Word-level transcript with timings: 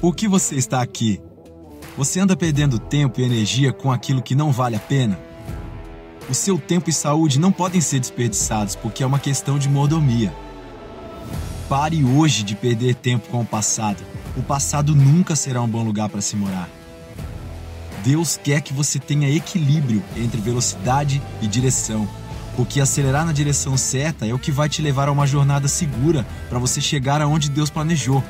Por 0.00 0.14
que 0.14 0.28
você 0.28 0.54
está 0.54 0.80
aqui? 0.80 1.20
Você 1.96 2.20
anda 2.20 2.36
perdendo 2.36 2.78
tempo 2.78 3.20
e 3.20 3.24
energia 3.24 3.72
com 3.72 3.90
aquilo 3.90 4.22
que 4.22 4.36
não 4.36 4.52
vale 4.52 4.76
a 4.76 4.80
pena? 4.80 5.18
O 6.30 6.34
seu 6.34 6.56
tempo 6.56 6.88
e 6.88 6.92
saúde 6.92 7.40
não 7.40 7.50
podem 7.50 7.80
ser 7.80 7.98
desperdiçados 7.98 8.76
porque 8.76 9.02
é 9.02 9.06
uma 9.06 9.18
questão 9.18 9.58
de 9.58 9.68
mordomia. 9.68 10.32
Pare 11.68 12.04
hoje 12.04 12.44
de 12.44 12.54
perder 12.54 12.94
tempo 12.94 13.28
com 13.28 13.40
o 13.40 13.44
passado. 13.44 14.00
O 14.36 14.42
passado 14.42 14.94
nunca 14.94 15.34
será 15.34 15.60
um 15.60 15.68
bom 15.68 15.82
lugar 15.82 16.08
para 16.08 16.20
se 16.20 16.36
morar. 16.36 16.68
Deus 18.04 18.36
quer 18.36 18.60
que 18.60 18.72
você 18.72 19.00
tenha 19.00 19.28
equilíbrio 19.28 20.00
entre 20.16 20.40
velocidade 20.40 21.20
e 21.42 21.48
direção, 21.48 22.08
porque 22.54 22.80
acelerar 22.80 23.26
na 23.26 23.32
direção 23.32 23.76
certa 23.76 24.24
é 24.24 24.32
o 24.32 24.38
que 24.38 24.52
vai 24.52 24.68
te 24.68 24.80
levar 24.80 25.08
a 25.08 25.12
uma 25.12 25.26
jornada 25.26 25.66
segura 25.66 26.24
para 26.48 26.60
você 26.60 26.80
chegar 26.80 27.20
aonde 27.20 27.50
Deus 27.50 27.68
planejou. 27.68 28.22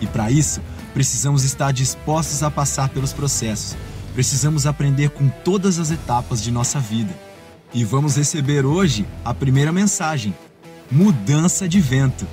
E 0.00 0.06
para 0.06 0.30
isso, 0.30 0.60
precisamos 0.98 1.44
estar 1.44 1.72
dispostos 1.72 2.42
a 2.42 2.50
passar 2.50 2.88
pelos 2.88 3.12
processos. 3.12 3.76
Precisamos 4.14 4.66
aprender 4.66 5.10
com 5.10 5.28
todas 5.28 5.78
as 5.78 5.92
etapas 5.92 6.42
de 6.42 6.50
nossa 6.50 6.80
vida. 6.80 7.16
E 7.72 7.84
vamos 7.84 8.16
receber 8.16 8.66
hoje 8.66 9.06
a 9.24 9.32
primeira 9.32 9.70
mensagem: 9.70 10.34
mudança 10.90 11.68
de 11.68 11.78
vento. 11.78 12.26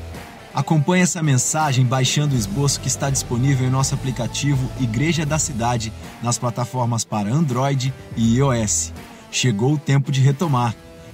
Acompanhe 0.52 1.04
essa 1.04 1.22
mensagem 1.22 1.86
baixando 1.86 2.34
o 2.34 2.38
esboço 2.40 2.80
que 2.80 2.88
está 2.88 3.12
disponível 3.12 3.68
em 3.68 3.70
nosso 3.70 3.94
aplicativo 3.94 4.68
Igreja 4.82 5.28
da 5.28 5.38
Cidade 5.38 5.94
nas 6.24 6.40
plataformas 6.40 7.06
para 7.06 7.32
Android 7.32 7.94
e 8.18 8.38
iOS. 8.38 8.92
Chegou 9.30 9.74
o 9.74 9.78
tempo 9.78 10.12
de 10.12 10.22
retomar. 10.22 10.74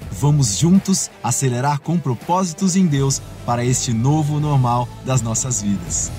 Vamos 0.10 0.58
juntos 0.58 1.12
acelerar 1.22 1.82
com 1.82 2.00
propósitos 2.00 2.78
em 2.78 2.88
Deus 2.88 3.22
para 3.46 3.66
este 3.66 3.92
novo 3.92 4.40
normal 4.40 4.88
das 5.06 5.22
nossas 5.22 5.62
vidas. 5.62 6.10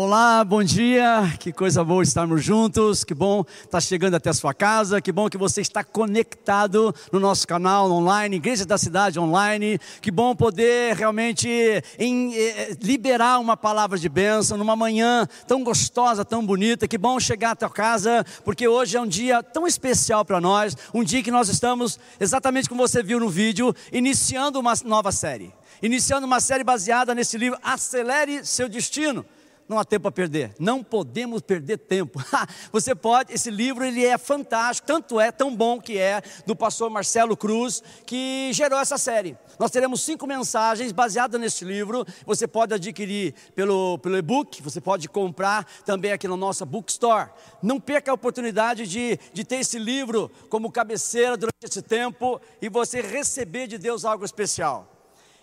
Olá, 0.00 0.44
bom 0.44 0.62
dia, 0.62 1.24
que 1.40 1.52
coisa 1.52 1.82
boa 1.82 2.04
estarmos 2.04 2.44
juntos, 2.44 3.02
que 3.02 3.12
bom 3.12 3.44
estar 3.64 3.80
chegando 3.80 4.14
até 4.14 4.30
a 4.30 4.32
sua 4.32 4.54
casa, 4.54 5.00
que 5.00 5.10
bom 5.10 5.28
que 5.28 5.36
você 5.36 5.60
está 5.60 5.82
conectado 5.82 6.94
no 7.10 7.18
nosso 7.18 7.48
canal 7.48 7.90
online, 7.90 8.36
Igreja 8.36 8.64
da 8.64 8.78
Cidade 8.78 9.18
Online, 9.18 9.76
que 10.00 10.12
bom 10.12 10.36
poder 10.36 10.94
realmente 10.94 11.48
em, 11.98 12.32
eh, 12.32 12.76
liberar 12.80 13.40
uma 13.40 13.56
palavra 13.56 13.98
de 13.98 14.08
bênção 14.08 14.56
numa 14.56 14.76
manhã 14.76 15.26
tão 15.48 15.64
gostosa, 15.64 16.24
tão 16.24 16.46
bonita, 16.46 16.86
que 16.86 16.96
bom 16.96 17.18
chegar 17.18 17.50
até 17.50 17.66
a 17.66 17.68
casa, 17.68 18.24
porque 18.44 18.68
hoje 18.68 18.96
é 18.96 19.00
um 19.00 19.06
dia 19.08 19.42
tão 19.42 19.66
especial 19.66 20.24
para 20.24 20.40
nós, 20.40 20.76
um 20.94 21.02
dia 21.02 21.24
que 21.24 21.32
nós 21.32 21.48
estamos, 21.48 21.98
exatamente 22.20 22.68
como 22.68 22.86
você 22.86 23.02
viu 23.02 23.18
no 23.18 23.28
vídeo, 23.28 23.74
iniciando 23.92 24.60
uma 24.60 24.74
nova 24.84 25.10
série, 25.10 25.52
iniciando 25.82 26.24
uma 26.24 26.38
série 26.38 26.62
baseada 26.62 27.16
nesse 27.16 27.36
livro, 27.36 27.58
Acelere 27.64 28.46
Seu 28.46 28.68
Destino, 28.68 29.26
não 29.68 29.78
há 29.78 29.84
tempo 29.84 30.08
a 30.08 30.12
perder. 30.12 30.54
Não 30.58 30.82
podemos 30.82 31.42
perder 31.42 31.78
tempo. 31.78 32.20
Você 32.72 32.94
pode, 32.94 33.32
esse 33.32 33.50
livro 33.50 33.84
ele 33.84 34.04
é 34.04 34.16
fantástico, 34.16 34.86
tanto 34.86 35.20
é 35.20 35.30
tão 35.30 35.54
bom 35.54 35.80
que 35.80 35.98
é 35.98 36.22
do 36.46 36.56
pastor 36.56 36.88
Marcelo 36.88 37.36
Cruz 37.36 37.82
que 38.06 38.50
gerou 38.52 38.78
essa 38.78 38.96
série. 38.96 39.36
Nós 39.58 39.70
teremos 39.70 40.00
cinco 40.00 40.26
mensagens 40.26 40.92
baseadas 40.92 41.40
nesse 41.40 41.64
livro. 41.64 42.06
Você 42.24 42.46
pode 42.46 42.72
adquirir 42.72 43.34
pelo, 43.54 43.98
pelo 43.98 44.16
e-book, 44.16 44.62
você 44.62 44.80
pode 44.80 45.08
comprar 45.08 45.66
também 45.84 46.12
aqui 46.12 46.26
na 46.26 46.36
nossa 46.36 46.64
bookstore. 46.64 47.30
Não 47.62 47.78
perca 47.78 48.10
a 48.10 48.14
oportunidade 48.14 48.86
de, 48.86 49.18
de 49.32 49.44
ter 49.44 49.56
esse 49.56 49.78
livro 49.78 50.30
como 50.48 50.70
cabeceira 50.72 51.36
durante 51.36 51.64
esse 51.64 51.82
tempo 51.82 52.40
e 52.62 52.68
você 52.68 53.00
receber 53.00 53.66
de 53.66 53.76
Deus 53.76 54.04
algo 54.04 54.24
especial. 54.24 54.97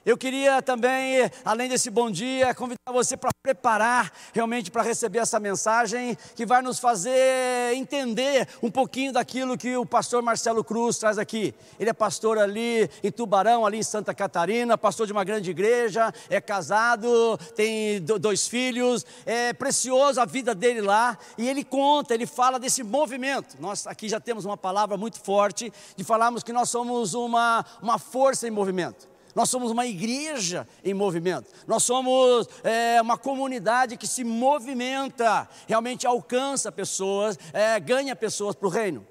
Eu 0.05 0.15
queria 0.15 0.61
também, 0.61 1.31
além 1.43 1.67
desse 1.67 1.89
bom 1.89 2.11
dia, 2.11 2.53
convidar 2.53 2.91
você 2.91 3.17
para 3.17 3.31
preparar 3.41 4.11
realmente 4.33 4.69
para 4.69 4.83
receber 4.83 5.17
essa 5.17 5.39
mensagem 5.39 6.15
que 6.35 6.45
vai 6.45 6.61
nos 6.61 6.77
fazer 6.77 7.73
entender 7.73 8.47
um 8.61 8.69
pouquinho 8.69 9.11
daquilo 9.11 9.57
que 9.57 9.75
o 9.75 9.83
pastor 9.83 10.21
Marcelo 10.21 10.63
Cruz 10.63 10.99
traz 10.99 11.17
aqui. 11.17 11.55
Ele 11.79 11.89
é 11.89 11.93
pastor 11.93 12.37
ali 12.37 12.87
em 13.03 13.11
Tubarão, 13.11 13.65
ali 13.65 13.79
em 13.79 13.83
Santa 13.83 14.13
Catarina, 14.13 14.77
pastor 14.77 15.07
de 15.07 15.11
uma 15.11 15.23
grande 15.23 15.49
igreja, 15.49 16.13
é 16.29 16.39
casado, 16.39 17.35
tem 17.55 17.99
dois 17.99 18.47
filhos, 18.47 19.03
é 19.25 19.53
precioso 19.53 20.21
a 20.21 20.25
vida 20.25 20.53
dele 20.53 20.81
lá 20.81 21.17
e 21.35 21.49
ele 21.49 21.63
conta, 21.63 22.13
ele 22.13 22.27
fala 22.27 22.59
desse 22.59 22.83
movimento. 22.83 23.57
Nós 23.59 23.87
aqui 23.87 24.07
já 24.07 24.19
temos 24.19 24.45
uma 24.45 24.55
palavra 24.55 24.97
muito 24.97 25.19
forte 25.19 25.73
de 25.95 26.03
falarmos 26.03 26.43
que 26.43 26.53
nós 26.53 26.69
somos 26.69 27.15
uma, 27.15 27.65
uma 27.81 27.97
força 27.97 28.47
em 28.47 28.51
movimento. 28.51 29.14
Nós 29.35 29.49
somos 29.49 29.69
uma 29.69 29.85
igreja 29.85 30.65
em 30.81 30.93
movimento. 30.93 31.51
Nós 31.67 31.83
somos 31.83 32.47
é, 32.63 33.01
uma 33.01 33.17
comunidade 33.17 33.97
que 33.97 34.07
se 34.07 34.23
movimenta, 34.23 35.47
realmente 35.67 36.07
alcança 36.07 36.71
pessoas, 36.71 37.37
é, 37.51 37.77
ganha 37.81 38.15
pessoas 38.15 38.55
para 38.55 38.67
o 38.67 38.71
reino. 38.71 39.05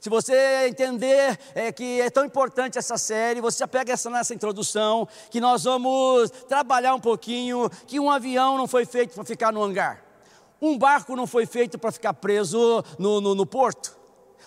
Se 0.00 0.08
você 0.08 0.68
entender 0.68 1.38
é, 1.54 1.72
que 1.72 2.00
é 2.00 2.08
tão 2.08 2.24
importante 2.24 2.78
essa 2.78 2.96
série, 2.96 3.40
você 3.40 3.58
já 3.58 3.68
pega 3.68 3.92
essa 3.92 4.08
nessa 4.08 4.32
introdução, 4.32 5.08
que 5.28 5.40
nós 5.40 5.64
vamos 5.64 6.30
trabalhar 6.48 6.94
um 6.94 7.00
pouquinho, 7.00 7.68
que 7.86 7.98
um 7.98 8.10
avião 8.10 8.56
não 8.56 8.68
foi 8.68 8.86
feito 8.86 9.14
para 9.14 9.24
ficar 9.24 9.52
no 9.52 9.62
hangar. 9.62 10.02
Um 10.62 10.78
barco 10.78 11.16
não 11.16 11.26
foi 11.26 11.46
feito 11.46 11.78
para 11.78 11.92
ficar 11.92 12.14
preso 12.14 12.82
no, 12.98 13.20
no, 13.20 13.34
no 13.34 13.44
porto. 13.44 14.03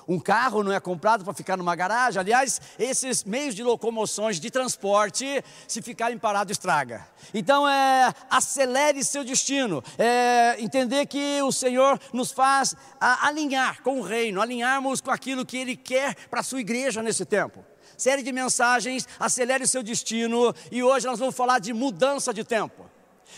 Um 0.07 0.19
carro 0.19 0.63
não 0.63 0.72
é 0.72 0.79
comprado 0.79 1.25
para 1.25 1.34
ficar 1.34 1.57
numa 1.57 1.75
garagem. 1.75 2.19
Aliás, 2.19 2.62
esses 2.79 3.23
meios 3.25 3.53
de 3.53 3.62
locomoções, 3.62 4.40
de 4.40 4.50
transporte, 4.50 5.44
se 5.68 5.81
ficarem 5.81 6.18
parados, 6.18 6.51
estraga. 6.51 7.06
Então, 7.34 7.68
é, 7.68 8.13
acelere 8.29 9.03
seu 9.03 9.23
destino. 9.23 9.84
É, 9.97 10.56
entender 10.59 11.06
que 11.07 11.41
o 11.41 11.51
Senhor 11.51 12.00
nos 12.13 12.31
faz 12.31 12.73
a, 13.01 13.28
alinhar 13.28 13.81
com 13.81 14.00
o 14.00 14.01
reino, 14.01 14.41
alinharmos 14.41 15.01
com 15.01 15.12
aquilo 15.12 15.45
que 15.45 15.57
Ele 15.57 15.75
quer 15.75 16.16
para 16.29 16.39
a 16.39 16.44
sua 16.44 16.62
igreja 16.62 17.03
nesse 17.03 17.25
tempo 17.25 17.66
série 17.97 18.22
de 18.22 18.31
mensagens, 18.31 19.07
acelere 19.19 19.66
seu 19.66 19.81
destino, 19.81 20.53
e 20.72 20.84
hoje 20.84 21.07
nós 21.07 21.18
vamos 21.18 21.35
falar 21.35 21.57
de 21.57 21.74
mudança 21.74 22.31
de 22.31 22.44
tempo. 22.44 22.87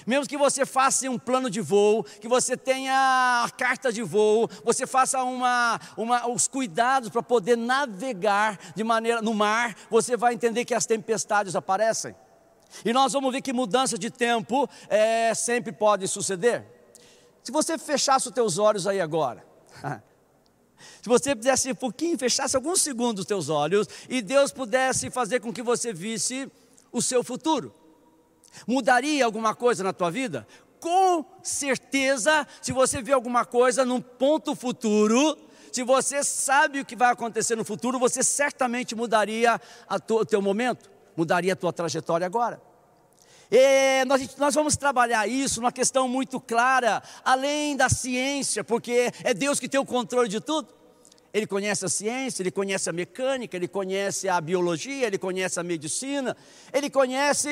Mesmo 0.06 0.28
que 0.28 0.38
você 0.38 0.66
faça 0.66 1.10
um 1.10 1.20
plano 1.20 1.50
de 1.50 1.62
voo, 1.62 2.04
que 2.04 2.28
você 2.28 2.56
tenha 2.56 3.44
a 3.46 3.50
carta 3.50 3.92
de 3.92 4.02
voo, 4.02 4.50
você 4.64 4.88
faça 4.88 5.24
uma, 5.24 5.80
uma, 5.98 6.28
os 6.30 6.48
cuidados 6.48 7.10
para 7.10 7.22
poder 7.22 7.58
navegar 7.58 8.58
de 8.76 8.84
maneira 8.84 9.22
no 9.22 9.34
mar, 9.34 9.76
você 9.90 10.16
vai 10.16 10.34
entender 10.34 10.66
que 10.66 10.74
as 10.74 10.86
tempestades 10.86 11.56
aparecem. 11.56 12.16
E 12.86 12.94
nós 12.94 13.14
vamos 13.14 13.32
ver 13.32 13.42
que 13.42 13.52
mudança 13.52 13.98
de 13.98 14.10
tempo 14.10 14.70
é, 14.88 15.34
sempre 15.34 15.72
pode 15.72 16.08
suceder. 16.08 16.66
Se 17.44 17.52
você 17.52 17.78
fechasse 17.78 18.28
os 18.28 18.34
teus 18.34 18.58
olhos 18.58 18.86
aí 18.86 19.02
agora, 19.02 19.44
se 21.02 21.10
você 21.10 21.36
pudesse 21.36 21.72
um 21.72 21.76
pouquinho, 21.76 22.18
fechasse 22.18 22.56
alguns 22.56 22.82
segundos 22.82 23.22
os 23.22 23.26
teus 23.26 23.50
olhos 23.50 23.88
e 24.08 24.22
Deus 24.22 24.52
pudesse 24.52 25.10
fazer 25.10 25.40
com 25.40 25.52
que 25.52 25.62
você 25.62 25.92
visse 25.92 26.50
o 26.92 27.02
seu 27.02 27.24
futuro. 27.24 27.74
Mudaria 28.68 29.26
alguma 29.26 29.54
coisa 29.56 29.84
na 29.84 29.94
tua 29.94 30.10
vida? 30.10 30.48
Com 30.80 31.26
certeza, 31.44 32.48
se 32.62 32.72
você 32.72 33.02
vê 33.02 33.12
alguma 33.12 33.46
coisa 33.46 33.84
num 33.84 34.02
ponto 34.02 34.56
futuro, 34.56 35.38
se 35.72 35.84
você 35.84 36.24
sabe 36.24 36.80
o 36.80 36.86
que 36.86 36.96
vai 36.96 37.12
acontecer 37.12 37.56
no 37.56 37.66
futuro, 37.66 38.00
você 38.00 38.24
certamente 38.24 38.96
mudaria 38.96 39.60
o 40.10 40.26
teu 40.26 40.42
momento, 40.42 40.90
mudaria 41.16 41.54
a 41.54 41.56
tua 41.56 41.74
trajetória 41.74 42.26
agora. 42.26 42.62
E 43.52 44.06
nós, 44.06 44.36
nós 44.38 44.54
vamos 44.54 44.78
trabalhar 44.78 45.28
isso 45.28 45.60
numa 45.60 45.72
questão 45.72 46.08
muito 46.08 46.40
clara, 46.40 47.02
além 47.26 47.76
da 47.76 47.90
ciência, 47.90 48.64
porque 48.64 49.12
é 49.24 49.34
Deus 49.34 49.60
que 49.60 49.68
tem 49.68 49.80
o 49.80 49.86
controle 49.86 50.30
de 50.30 50.40
tudo. 50.40 50.79
Ele 51.34 51.46
conhece 51.46 51.86
a 51.86 51.90
ciência, 51.90 52.42
ele 52.42 52.52
conhece 52.52 52.90
a 52.90 52.94
mecânica, 52.94 53.56
ele 53.56 53.68
conhece 53.68 54.28
a 54.28 54.42
biologia, 54.42 55.06
ele 55.06 55.18
conhece 55.18 55.60
a 55.60 55.64
medicina, 55.64 56.36
ele 56.74 56.90
conhece 56.90 57.50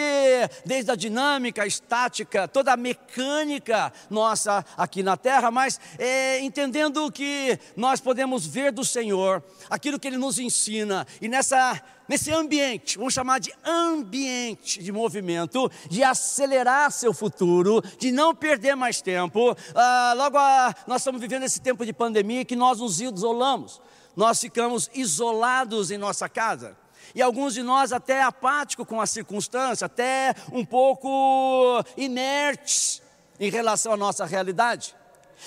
desde 0.65 0.91
a 0.91 0.95
dinâmica, 0.95 1.63
a 1.63 1.67
estática, 1.67 2.47
toda 2.47 2.73
a 2.73 2.77
mecânica 2.77 3.93
nossa 4.09 4.65
aqui 4.75 5.03
na 5.03 5.15
Terra, 5.15 5.51
mas 5.51 5.79
é, 5.99 6.39
entendendo 6.39 7.11
que 7.11 7.59
nós 7.75 8.01
podemos 8.01 8.47
ver 8.47 8.71
do 8.71 8.83
Senhor 8.83 9.43
aquilo 9.69 9.99
que 9.99 10.07
Ele 10.07 10.17
nos 10.17 10.39
ensina, 10.39 11.05
e 11.21 11.27
nessa 11.27 11.81
nesse 12.07 12.31
ambiente, 12.31 12.97
vamos 12.97 13.13
chamar 13.13 13.39
de 13.39 13.53
ambiente 13.65 14.81
de 14.81 14.91
movimento, 14.91 15.69
de 15.89 16.03
acelerar 16.03 16.91
seu 16.91 17.13
futuro, 17.13 17.83
de 17.99 18.11
não 18.11 18.33
perder 18.33 18.75
mais 18.75 19.01
tempo. 19.01 19.55
Ah, 19.75 20.13
logo, 20.15 20.37
ah, 20.37 20.73
nós 20.87 21.01
estamos 21.01 21.19
vivendo 21.19 21.43
esse 21.43 21.59
tempo 21.59 21.85
de 21.85 21.91
pandemia 21.91 22.45
que 22.45 22.55
nós 22.55 22.79
nos 22.79 23.01
isolamos, 23.01 23.66
nós 24.17 24.41
ficamos 24.41 24.89
isolados 24.95 25.91
em 25.91 25.97
nossa 25.97 26.27
casa. 26.27 26.75
E 27.13 27.21
alguns 27.21 27.53
de 27.53 27.61
nós 27.61 27.93
até 27.93 28.23
apáticos 28.23 28.87
com 28.87 28.99
a 28.99 29.05
circunstância, 29.05 29.85
até 29.85 30.33
um 30.51 30.65
pouco 30.65 31.83
inertes 31.95 33.01
em 33.39 33.51
relação 33.51 33.93
à 33.93 33.97
nossa 33.97 34.25
realidade. 34.25 34.95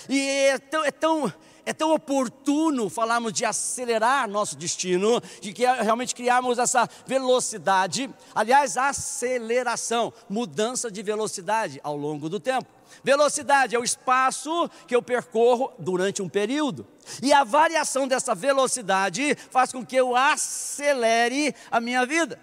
E 0.09 0.21
é 0.21 0.59
tão, 0.59 0.85
é 0.85 0.91
tão 0.93 1.33
é 1.65 1.73
tão 1.73 1.93
oportuno 1.93 2.89
falarmos 2.89 3.33
de 3.33 3.45
acelerar 3.45 4.29
nosso 4.29 4.57
destino, 4.57 5.21
de 5.41 5.53
que 5.53 5.65
realmente 5.65 6.15
criarmos 6.15 6.59
essa 6.59 6.89
velocidade. 7.07 8.11
Aliás, 8.35 8.77
aceleração, 8.77 10.13
mudança 10.29 10.91
de 10.91 11.03
velocidade 11.03 11.81
ao 11.83 11.97
longo 11.97 12.29
do 12.29 12.41
tempo. 12.41 12.67
Velocidade 13.05 13.77
é 13.77 13.79
o 13.79 13.85
espaço 13.85 14.69
que 14.87 14.95
eu 14.95 15.03
percorro 15.03 15.73
durante 15.79 16.21
um 16.21 16.29
período. 16.29 16.87
E 17.23 17.33
a 17.33 17.45
variação 17.45 18.07
dessa 18.07 18.35
velocidade 18.35 19.37
faz 19.51 19.73
com 19.73 19.85
que 19.85 19.97
eu 19.97 20.17
acelere 20.17 21.55
a 21.71 21.81
minha 21.81 22.05
vida. 22.05 22.39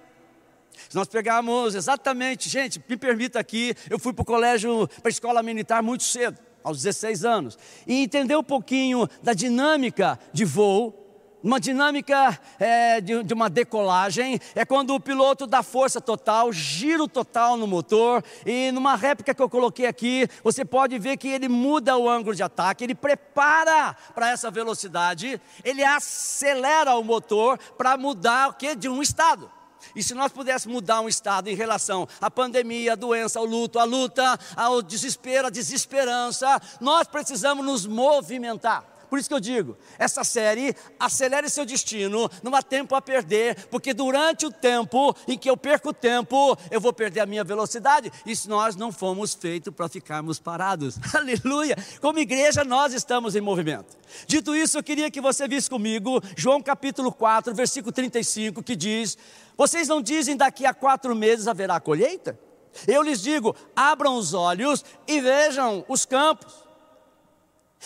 Se 0.90 0.96
nós 0.96 1.08
pegarmos 1.08 1.76
exatamente, 1.76 2.48
gente, 2.48 2.82
me 2.88 2.96
permita 2.96 3.40
aqui, 3.40 3.76
eu 3.90 4.00
fui 4.00 4.14
para 4.14 4.22
o 4.22 4.26
colégio, 4.26 4.88
para 4.88 5.10
a 5.10 5.10
escola 5.10 5.44
militar 5.44 5.84
muito 5.84 6.04
cedo 6.04 6.47
aos 6.68 6.84
16 6.84 7.24
anos, 7.24 7.58
e 7.88 8.04
entender 8.04 8.36
um 8.36 8.44
pouquinho 8.44 9.08
da 9.24 9.34
dinâmica 9.34 10.20
de 10.34 10.44
voo, 10.44 11.06
uma 11.42 11.60
dinâmica 11.60 12.38
é, 12.60 13.00
de, 13.00 13.24
de, 13.24 13.34
uma 13.34 13.50
decolagem 13.50 14.40
é 14.54 14.66
quando 14.66 14.94
o 14.94 15.00
piloto 15.00 15.48
dá 15.48 15.64
força 15.64 16.02
total, 16.02 16.52
giro 16.52 17.08
total 17.08 17.56
no 17.56 17.68
motor, 17.68 18.24
e 18.46 18.72
numa 18.72 18.96
réplica 18.96 19.34
que 19.34 19.42
eu 19.42 19.50
coloquei 19.50 19.86
aqui, 19.86 20.28
você 20.44 20.66
pode 20.66 20.98
ver 21.00 21.16
que 21.16 21.28
ele 21.30 21.48
muda 21.48 21.96
o 21.96 22.10
ângulo 22.10 22.36
de 22.36 22.44
ataque, 22.44 22.84
ele 22.84 22.96
prepara 22.96 23.96
para 24.14 24.30
essa 24.30 24.52
velocidade, 24.52 25.40
ele 25.64 25.84
acelera 25.84 26.96
o 26.96 27.04
motor 27.04 27.58
para 27.78 27.96
mudar 27.96 28.50
o 28.50 28.54
que? 28.54 28.76
De 28.76 28.90
um 28.90 29.02
estado. 29.02 29.57
E 29.98 30.04
se 30.04 30.14
nós 30.14 30.32
pudéssemos 30.32 30.76
mudar 30.76 31.02
um 31.02 31.10
estado 31.10 31.48
em 31.48 31.56
relação 31.56 32.08
à 32.22 32.30
pandemia, 32.30 32.94
à 32.94 32.96
doença, 32.96 33.40
ao 33.40 33.46
luto, 33.46 33.80
à 33.80 33.84
luta, 33.84 34.40
ao 34.56 34.80
desespero, 34.80 35.48
à 35.48 35.50
desesperança, 35.50 36.62
nós 36.80 37.08
precisamos 37.08 37.66
nos 37.66 37.88
movimentar. 37.88 38.97
Por 39.10 39.18
isso 39.20 39.30
que 39.30 39.36
eu 39.36 39.40
digo, 39.40 39.78
essa 39.98 40.24
série 40.24 40.76
acelere 41.00 41.50
seu 41.50 41.66
destino, 41.66 42.30
não 42.44 42.54
há 42.56 42.62
tempo 42.62 42.96
a 42.96 43.02
perder, 43.02 43.68
porque 43.68 43.94
durante 43.94 44.46
o 44.46 44.52
tempo 44.52 45.16
em 45.28 45.38
que 45.38 45.50
eu 45.50 45.56
perco 45.56 45.94
tempo, 45.94 46.58
eu 46.70 46.82
vou 46.82 46.92
perder 46.92 47.22
a 47.22 47.26
minha 47.26 47.44
velocidade. 47.44 48.12
Se 48.36 48.48
nós 48.48 48.76
não 48.76 48.92
fomos 48.92 49.34
feitos 49.34 49.74
para 49.74 49.90
ficarmos 49.90 50.40
parados. 50.40 50.98
Aleluia! 51.14 51.76
Como 52.00 52.20
igreja, 52.20 52.64
nós 52.64 52.94
estamos 52.94 53.36
em 53.36 53.42
movimento. 53.42 53.98
Dito 54.28 54.56
isso, 54.56 54.78
eu 54.78 54.84
queria 54.84 55.10
que 55.10 55.20
você 55.20 55.48
visse 55.48 55.70
comigo 55.70 56.22
João 56.36 56.62
capítulo 56.62 57.12
4, 57.12 57.54
versículo 57.56 57.92
35, 57.92 58.62
que 58.62 58.76
diz: 58.76 59.18
Vocês 59.58 59.88
não 59.88 60.02
dizem 60.02 60.38
daqui 60.38 60.66
a 60.66 60.74
quatro 60.74 61.16
meses 61.16 61.48
haverá 61.48 61.80
colheita? 61.80 62.40
Eu 62.88 63.02
lhes 63.02 63.22
digo: 63.22 63.56
abram 63.76 64.16
os 64.16 64.34
olhos 64.34 64.84
e 65.08 65.20
vejam 65.20 65.84
os 65.88 66.06
campos 66.06 66.67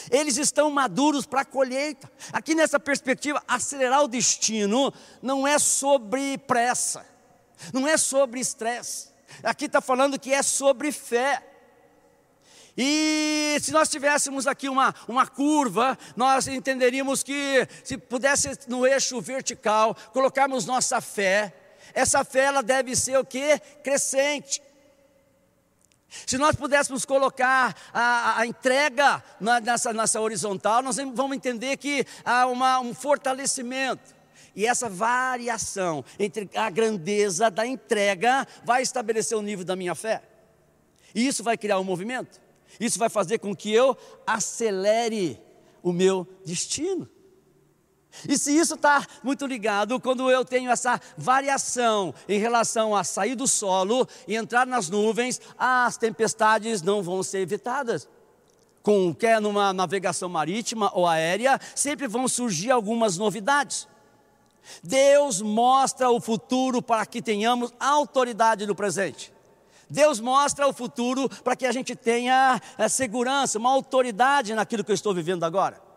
eles 0.09 0.37
estão 0.37 0.69
maduros 0.71 1.25
para 1.25 1.41
a 1.41 1.45
colheita. 1.45 2.11
Aqui 2.31 2.55
nessa 2.55 2.79
perspectiva, 2.79 3.43
acelerar 3.47 4.03
o 4.03 4.07
destino 4.07 4.93
não 5.21 5.47
é 5.47 5.59
sobre 5.59 6.37
pressa, 6.39 7.05
não 7.73 7.87
é 7.87 7.97
sobre 7.97 8.39
estresse. 8.39 9.09
Aqui 9.43 9.65
está 9.65 9.81
falando 9.81 10.19
que 10.19 10.33
é 10.33 10.41
sobre 10.41 10.91
fé. 10.91 11.43
E 12.77 13.57
se 13.61 13.71
nós 13.71 13.89
tivéssemos 13.89 14.47
aqui 14.47 14.69
uma, 14.69 14.95
uma 15.07 15.27
curva, 15.27 15.97
nós 16.15 16.47
entenderíamos 16.47 17.21
que 17.21 17.67
se 17.83 17.97
pudesse 17.97 18.49
no 18.67 18.87
eixo 18.87 19.19
vertical 19.19 19.95
colocarmos 20.13 20.65
nossa 20.65 21.01
fé, 21.01 21.53
essa 21.93 22.23
fé 22.23 22.45
ela 22.45 22.63
deve 22.63 22.95
ser 22.95 23.17
o 23.17 23.25
que? 23.25 23.59
Crescente. 23.83 24.61
Se 26.25 26.37
nós 26.37 26.55
pudéssemos 26.55 27.05
colocar 27.05 27.75
a, 27.93 28.39
a 28.39 28.45
entrega 28.45 29.23
na, 29.39 29.59
nessa, 29.61 29.93
nessa 29.93 30.19
horizontal, 30.19 30.81
nós 30.81 30.97
vamos 30.97 31.37
entender 31.37 31.77
que 31.77 32.05
há 32.25 32.45
uma, 32.47 32.79
um 32.79 32.93
fortalecimento. 32.93 34.13
E 34.53 34.65
essa 34.65 34.89
variação 34.89 36.03
entre 36.19 36.49
a 36.53 36.69
grandeza 36.69 37.49
da 37.49 37.65
entrega 37.65 38.45
vai 38.65 38.81
estabelecer 38.81 39.37
o 39.37 39.41
nível 39.41 39.63
da 39.63 39.75
minha 39.75 39.95
fé. 39.95 40.21
E 41.15 41.25
isso 41.25 41.43
vai 41.43 41.57
criar 41.57 41.79
um 41.79 41.83
movimento. 41.83 42.41
Isso 42.79 42.99
vai 42.99 43.09
fazer 43.09 43.39
com 43.39 43.55
que 43.55 43.71
eu 43.73 43.97
acelere 44.27 45.41
o 45.81 45.93
meu 45.93 46.27
destino. 46.45 47.09
E 48.27 48.37
se 48.37 48.55
isso 48.55 48.75
está 48.75 49.05
muito 49.23 49.45
ligado, 49.45 49.99
quando 49.99 50.29
eu 50.29 50.43
tenho 50.43 50.69
essa 50.69 50.99
variação 51.17 52.13
em 52.27 52.39
relação 52.39 52.95
a 52.95 53.03
sair 53.03 53.35
do 53.35 53.47
solo 53.47 54.07
e 54.27 54.35
entrar 54.35 54.67
nas 54.67 54.89
nuvens, 54.89 55.39
as 55.57 55.97
tempestades 55.97 56.81
não 56.81 57.01
vão 57.01 57.23
ser 57.23 57.39
evitadas. 57.39 58.07
Com 58.83 59.13
quer 59.13 59.39
numa 59.39 59.71
navegação 59.71 60.27
marítima 60.27 60.91
ou 60.93 61.07
aérea, 61.07 61.59
sempre 61.75 62.07
vão 62.07 62.27
surgir 62.27 62.71
algumas 62.71 63.17
novidades. 63.17 63.87
Deus 64.83 65.41
mostra 65.41 66.09
o 66.09 66.19
futuro 66.19 66.81
para 66.81 67.05
que 67.05 67.21
tenhamos 67.21 67.73
autoridade 67.79 68.65
no 68.65 68.75
presente. 68.75 69.33
Deus 69.89 70.19
mostra 70.19 70.67
o 70.67 70.73
futuro 70.73 71.27
para 71.43 71.55
que 71.55 71.65
a 71.65 71.71
gente 71.71 71.95
tenha 71.95 72.61
é, 72.77 72.87
segurança, 72.87 73.59
uma 73.59 73.71
autoridade 73.71 74.53
naquilo 74.53 74.83
que 74.83 74.91
eu 74.91 74.95
estou 74.95 75.13
vivendo 75.13 75.43
agora. 75.43 75.90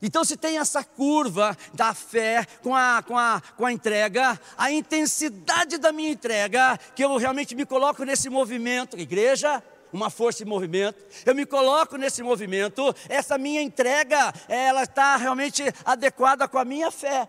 Então, 0.00 0.24
se 0.24 0.36
tem 0.36 0.58
essa 0.58 0.84
curva 0.84 1.56
da 1.72 1.94
fé 1.94 2.46
com 2.62 2.74
a, 2.74 3.02
com, 3.02 3.16
a, 3.16 3.42
com 3.56 3.64
a 3.64 3.72
entrega, 3.72 4.38
a 4.56 4.70
intensidade 4.70 5.78
da 5.78 5.90
minha 5.90 6.10
entrega, 6.10 6.78
que 6.94 7.02
eu 7.02 7.16
realmente 7.16 7.54
me 7.54 7.64
coloco 7.64 8.04
nesse 8.04 8.28
movimento, 8.28 8.98
igreja, 8.98 9.62
uma 9.92 10.10
força 10.10 10.42
em 10.42 10.46
movimento, 10.46 11.02
eu 11.24 11.34
me 11.34 11.46
coloco 11.46 11.96
nesse 11.96 12.22
movimento, 12.22 12.94
essa 13.08 13.38
minha 13.38 13.62
entrega, 13.62 14.32
ela 14.48 14.82
está 14.82 15.16
realmente 15.16 15.62
adequada 15.84 16.46
com 16.46 16.58
a 16.58 16.64
minha 16.64 16.90
fé. 16.90 17.28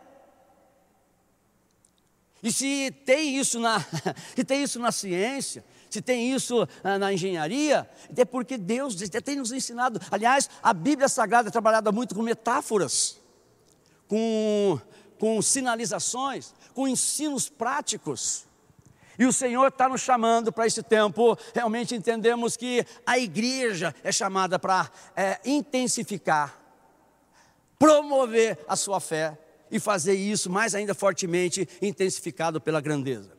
E 2.43 2.51
se 2.51 2.91
tem 3.05 3.37
isso 3.37 3.59
na, 3.59 3.79
se 4.35 4.43
tem 4.43 4.61
isso 4.61 4.79
na 4.79 4.91
ciência, 4.91 5.63
se 5.89 6.01
tem 6.01 6.31
isso 6.33 6.67
ah, 6.83 6.97
na 6.97 7.13
engenharia, 7.13 7.89
é 8.15 8.25
porque 8.25 8.57
Deus 8.57 8.95
tem 9.23 9.35
nos 9.35 9.51
ensinado. 9.51 9.99
Aliás, 10.11 10.49
a 10.61 10.73
Bíblia 10.73 11.07
Sagrada 11.07 11.49
é 11.49 11.51
trabalhada 11.51 11.91
muito 11.91 12.15
com 12.15 12.21
metáforas, 12.21 13.19
com, 14.07 14.79
com 15.19 15.41
sinalizações, 15.41 16.53
com 16.73 16.87
ensinos 16.87 17.49
práticos. 17.49 18.45
E 19.19 19.25
o 19.25 19.33
Senhor 19.33 19.67
está 19.67 19.89
nos 19.89 20.01
chamando 20.01 20.51
para 20.51 20.67
esse 20.67 20.83
tempo. 20.83 21.37
Realmente 21.53 21.95
entendemos 21.95 22.55
que 22.55 22.85
a 23.05 23.17
igreja 23.17 23.95
é 24.03 24.11
chamada 24.11 24.59
para 24.59 24.91
é, 25.15 25.39
intensificar, 25.43 26.59
promover 27.79 28.59
a 28.67 28.75
sua 28.75 28.99
fé 28.99 29.37
e 29.71 29.79
fazer 29.79 30.13
isso 30.13 30.49
mais 30.49 30.75
ainda 30.75 30.93
fortemente 30.93 31.67
intensificado 31.81 32.61
pela 32.61 32.79
grandeza. 32.79 33.36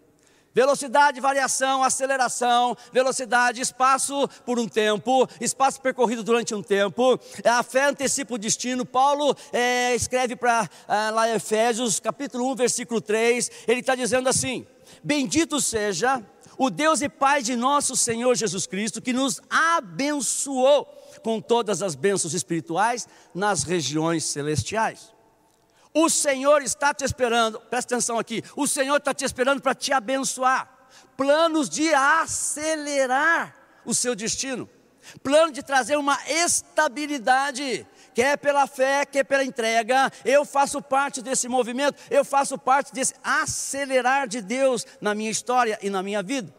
Velocidade, 0.58 1.20
variação, 1.20 1.84
aceleração, 1.84 2.76
velocidade, 2.93 3.60
espaço 3.60 4.28
por 4.44 4.58
um 4.58 4.66
tempo, 4.66 5.29
espaço 5.41 5.81
percorrido 5.81 6.24
durante 6.24 6.53
um 6.53 6.60
tempo. 6.60 7.17
A 7.44 7.62
fé 7.62 7.84
antecipa 7.84 8.34
o 8.34 8.38
destino. 8.38 8.84
Paulo 8.84 9.36
é, 9.53 9.94
escreve 9.94 10.34
para 10.34 10.69
é, 10.88 11.10
lá 11.12 11.29
em 11.29 11.34
Efésios, 11.34 12.00
capítulo 12.00 12.50
1, 12.50 12.56
versículo 12.56 13.00
3, 13.00 13.53
ele 13.69 13.79
está 13.79 13.94
dizendo 13.94 14.29
assim: 14.29 14.67
Bendito 15.00 15.60
seja 15.60 16.20
o 16.58 16.70
Deus 16.70 17.03
e 17.03 17.08
Pai 17.08 17.41
de 17.41 17.55
nosso 17.55 17.94
Senhor 17.94 18.34
Jesus 18.34 18.67
Cristo, 18.67 19.00
que 19.00 19.12
nos 19.12 19.41
abençoou 19.48 20.86
com 21.22 21.41
todas 21.41 21.82
as 21.82 21.94
bênçãos 21.94 22.34
espirituais 22.34 23.06
nas 23.32 23.62
regiões 23.62 24.24
celestiais. 24.24 25.17
O 25.92 26.08
Senhor 26.08 26.62
está 26.62 26.92
te 26.92 27.04
esperando, 27.04 27.60
presta 27.60 27.94
atenção 27.94 28.18
aqui, 28.18 28.42
o 28.56 28.66
Senhor 28.66 28.96
está 28.96 29.14
te 29.14 29.24
esperando 29.24 29.60
para 29.60 29.74
te 29.74 29.92
abençoar. 29.92 30.68
Planos 31.16 31.68
de 31.68 31.92
acelerar 31.92 33.56
o 33.84 33.94
seu 33.94 34.14
destino, 34.14 34.68
plano 35.22 35.52
de 35.52 35.62
trazer 35.62 35.96
uma 35.96 36.18
estabilidade, 36.28 37.86
quer 38.14 38.36
pela 38.36 38.66
fé, 38.66 39.04
quer 39.04 39.24
pela 39.24 39.44
entrega. 39.44 40.12
Eu 40.24 40.44
faço 40.44 40.80
parte 40.82 41.22
desse 41.22 41.48
movimento, 41.48 42.00
eu 42.10 42.24
faço 42.24 42.58
parte 42.58 42.92
desse 42.92 43.14
acelerar 43.22 44.28
de 44.28 44.40
Deus 44.40 44.86
na 45.00 45.14
minha 45.14 45.30
história 45.30 45.78
e 45.82 45.90
na 45.90 46.02
minha 46.02 46.22
vida. 46.22 46.54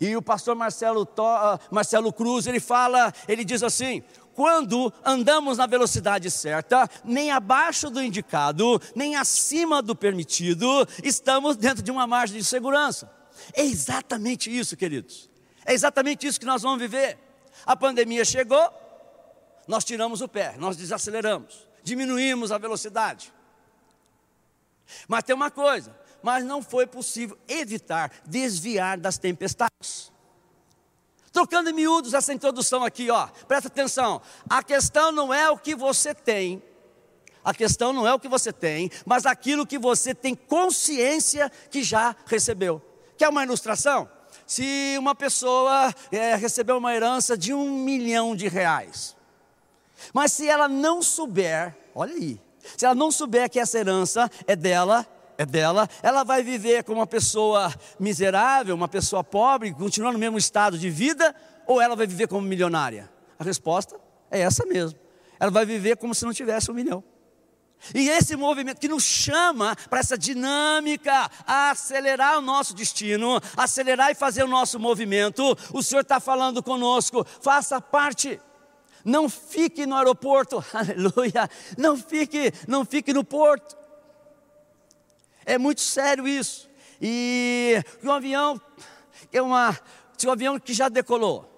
E 0.00 0.16
o 0.16 0.22
pastor 0.22 0.56
Marcelo, 0.56 1.08
ah, 1.18 1.60
Marcelo 1.70 2.12
Cruz, 2.12 2.48
ele 2.48 2.58
fala, 2.58 3.12
ele 3.28 3.44
diz 3.44 3.62
assim: 3.62 4.02
quando 4.34 4.92
andamos 5.04 5.58
na 5.58 5.66
velocidade 5.66 6.30
certa, 6.30 6.88
nem 7.04 7.30
abaixo 7.30 7.90
do 7.90 8.02
indicado, 8.02 8.80
nem 8.94 9.16
acima 9.16 9.82
do 9.82 9.94
permitido, 9.94 10.66
estamos 11.02 11.56
dentro 11.56 11.82
de 11.82 11.90
uma 11.90 12.06
margem 12.06 12.38
de 12.38 12.44
segurança. 12.44 13.10
É 13.52 13.62
exatamente 13.62 14.56
isso, 14.56 14.76
queridos. 14.76 15.30
É 15.64 15.72
exatamente 15.72 16.26
isso 16.26 16.40
que 16.40 16.46
nós 16.46 16.62
vamos 16.62 16.78
viver. 16.78 17.18
A 17.64 17.76
pandemia 17.76 18.24
chegou, 18.24 18.70
nós 19.66 19.84
tiramos 19.84 20.20
o 20.20 20.28
pé, 20.28 20.54
nós 20.58 20.76
desaceleramos, 20.76 21.66
diminuímos 21.82 22.50
a 22.50 22.58
velocidade. 22.58 23.32
Mas 25.08 25.24
tem 25.24 25.34
uma 25.34 25.50
coisa, 25.50 25.96
mas 26.22 26.44
não 26.44 26.62
foi 26.62 26.86
possível 26.86 27.38
evitar, 27.48 28.10
desviar 28.26 28.98
das 28.98 29.18
tempestades. 29.18 30.11
Trocando 31.32 31.70
em 31.70 31.72
miúdos 31.72 32.12
essa 32.12 32.32
introdução 32.32 32.84
aqui, 32.84 33.10
ó. 33.10 33.26
Presta 33.48 33.68
atenção. 33.68 34.20
A 34.48 34.62
questão 34.62 35.10
não 35.10 35.32
é 35.32 35.48
o 35.50 35.56
que 35.56 35.74
você 35.74 36.14
tem. 36.14 36.62
A 37.44 37.52
questão 37.52 37.92
não 37.92 38.06
é 38.06 38.14
o 38.14 38.20
que 38.20 38.28
você 38.28 38.52
tem, 38.52 38.90
mas 39.04 39.26
aquilo 39.26 39.66
que 39.66 39.78
você 39.78 40.14
tem 40.14 40.34
consciência 40.34 41.50
que 41.70 41.82
já 41.82 42.14
recebeu. 42.26 42.80
Quer 43.16 43.28
uma 43.28 43.42
ilustração? 43.42 44.08
Se 44.46 44.96
uma 44.98 45.14
pessoa 45.14 45.92
é, 46.10 46.34
recebeu 46.36 46.76
uma 46.76 46.94
herança 46.94 47.36
de 47.36 47.52
um 47.52 47.78
milhão 47.82 48.36
de 48.36 48.46
reais, 48.46 49.16
mas 50.12 50.32
se 50.32 50.48
ela 50.48 50.68
não 50.68 51.02
souber, 51.02 51.76
olha 51.94 52.14
aí, 52.14 52.40
se 52.76 52.84
ela 52.84 52.94
não 52.94 53.10
souber 53.10 53.48
que 53.50 53.58
essa 53.58 53.78
herança 53.78 54.30
é 54.46 54.54
dela, 54.54 55.06
é 55.42 55.46
dela, 55.46 55.88
ela 56.02 56.24
vai 56.24 56.42
viver 56.42 56.84
como 56.84 57.00
uma 57.00 57.06
pessoa 57.06 57.72
miserável, 57.98 58.74
uma 58.74 58.88
pessoa 58.88 59.22
pobre, 59.22 59.72
continuando 59.72 60.14
no 60.14 60.18
mesmo 60.18 60.38
estado 60.38 60.78
de 60.78 60.88
vida, 60.88 61.34
ou 61.66 61.80
ela 61.80 61.94
vai 61.94 62.06
viver 62.06 62.28
como 62.28 62.46
milionária? 62.46 63.10
A 63.38 63.44
resposta 63.44 64.00
é 64.30 64.40
essa 64.40 64.64
mesmo. 64.64 64.98
Ela 65.38 65.50
vai 65.50 65.66
viver 65.66 65.96
como 65.96 66.14
se 66.14 66.24
não 66.24 66.32
tivesse 66.32 66.70
um 66.70 66.74
milhão. 66.74 67.04
E 67.92 68.08
esse 68.08 68.36
movimento 68.36 68.80
que 68.80 68.86
nos 68.86 69.02
chama 69.02 69.74
para 69.90 69.98
essa 69.98 70.16
dinâmica, 70.16 71.28
a 71.44 71.70
acelerar 71.70 72.38
o 72.38 72.40
nosso 72.40 72.74
destino, 72.74 73.40
acelerar 73.56 74.12
e 74.12 74.14
fazer 74.14 74.44
o 74.44 74.48
nosso 74.48 74.78
movimento, 74.78 75.56
o 75.72 75.82
Senhor 75.82 76.02
está 76.02 76.20
falando 76.20 76.62
conosco, 76.62 77.26
faça 77.40 77.80
parte. 77.80 78.40
Não 79.04 79.28
fique 79.28 79.84
no 79.84 79.96
aeroporto, 79.96 80.64
aleluia. 80.72 81.50
Não 81.76 81.96
fique, 81.96 82.52
não 82.68 82.84
fique 82.84 83.12
no 83.12 83.24
porto. 83.24 83.81
É 85.44 85.58
muito 85.58 85.80
sério 85.80 86.26
isso. 86.26 86.70
E 87.00 87.82
um 88.02 88.10
avião 88.10 88.60
é 89.32 89.42
uma, 89.42 89.78
um 90.24 90.30
avião 90.30 90.58
que 90.58 90.72
já 90.72 90.88
decolou, 90.88 91.48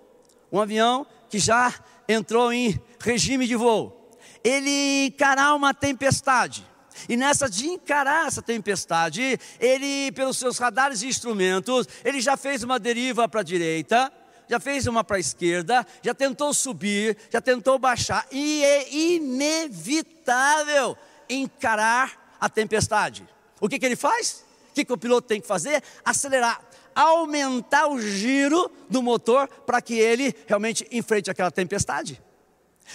um 0.51 0.61
avião 0.61 1.07
que 1.29 1.39
já 1.39 1.73
entrou 2.09 2.53
em 2.53 2.81
regime 3.01 3.47
de 3.47 3.57
voo 3.57 4.05
ele 4.45 5.07
encarar 5.07 5.55
uma 5.55 5.73
tempestade. 5.73 6.67
E 7.09 7.17
nessa 7.17 7.49
de 7.49 7.67
encarar 7.67 8.29
essa 8.29 8.43
tempestade, 8.43 9.41
ele, 9.59 10.13
pelos 10.13 10.37
seus 10.37 10.59
radares 10.59 11.03
e 11.03 11.09
instrumentos, 11.09 11.89
ele 12.05 12.21
já 12.21 12.37
fez 12.37 12.63
uma 12.63 12.79
deriva 12.79 13.29
para 13.29 13.41
a 13.41 13.45
direita, 13.45 14.13
já 14.49 14.61
fez 14.61 14.87
uma 14.87 15.03
para 15.03 15.17
a 15.17 15.21
esquerda, 15.21 15.85
já 16.03 16.15
tentou 16.15 16.53
subir, 16.53 17.17
já 17.31 17.41
tentou 17.41 17.79
baixar, 17.79 18.27
e 18.31 18.63
é 18.63 18.95
inevitável 18.95 20.97
encarar 21.29 22.37
a 22.39 22.49
tempestade. 22.49 23.27
O 23.65 23.69
que, 23.69 23.79
que 23.79 23.87
ele 23.87 23.97
faz? 23.97 24.45
O 24.71 24.75
que, 24.75 24.85
que 24.85 24.93
o 24.93 24.99
piloto 24.99 25.27
tem 25.27 25.41
que 25.41 25.47
fazer? 25.47 25.83
Acelerar, 26.05 26.61
aumentar 26.95 27.87
o 27.87 27.99
giro 27.99 28.71
do 28.91 29.03
motor 29.03 29.49
para 29.49 29.81
que 29.81 29.95
ele 29.95 30.37
realmente 30.47 30.87
enfrente 30.93 31.31
aquela 31.31 31.51
tempestade. 31.51 32.23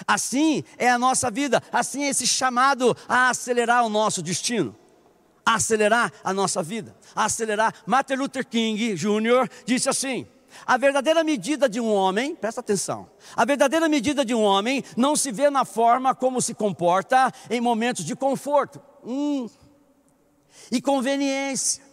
Assim 0.06 0.64
é 0.78 0.88
a 0.88 1.00
nossa 1.00 1.32
vida, 1.32 1.60
assim 1.72 2.04
é 2.04 2.10
esse 2.10 2.28
chamado 2.28 2.96
a 3.08 3.32
acelerar 3.32 3.84
o 3.84 3.90
nosso 3.90 4.22
destino, 4.22 4.76
a 5.44 5.56
acelerar 5.56 6.14
a 6.24 6.32
nossa 6.32 6.62
vida, 6.62 6.96
a 7.16 7.26
acelerar. 7.26 7.74
Martin 7.88 8.14
Luther 8.14 8.46
King 8.46 8.94
Jr. 8.94 9.50
disse 9.66 9.90
assim: 9.90 10.28
a 10.68 10.78
verdadeira 10.78 11.24
medida 11.24 11.68
de 11.68 11.80
um 11.80 11.92
homem, 11.92 12.36
presta 12.36 12.62
atenção, 12.62 13.10
a 13.36 13.44
verdadeira 13.44 13.90
medida 13.90 14.24
de 14.24 14.36
um 14.36 14.44
homem 14.44 14.84
não 14.96 15.16
se 15.16 15.32
vê 15.32 15.50
na 15.50 15.66
forma 15.66 16.14
como 16.14 16.40
se 16.40 16.54
comporta 16.54 17.34
em 17.50 17.60
momentos 17.60 18.06
de 18.06 18.16
conforto 18.16 18.80
hum, 19.04 19.50
e 20.72 20.82
conveniência, 20.82 21.84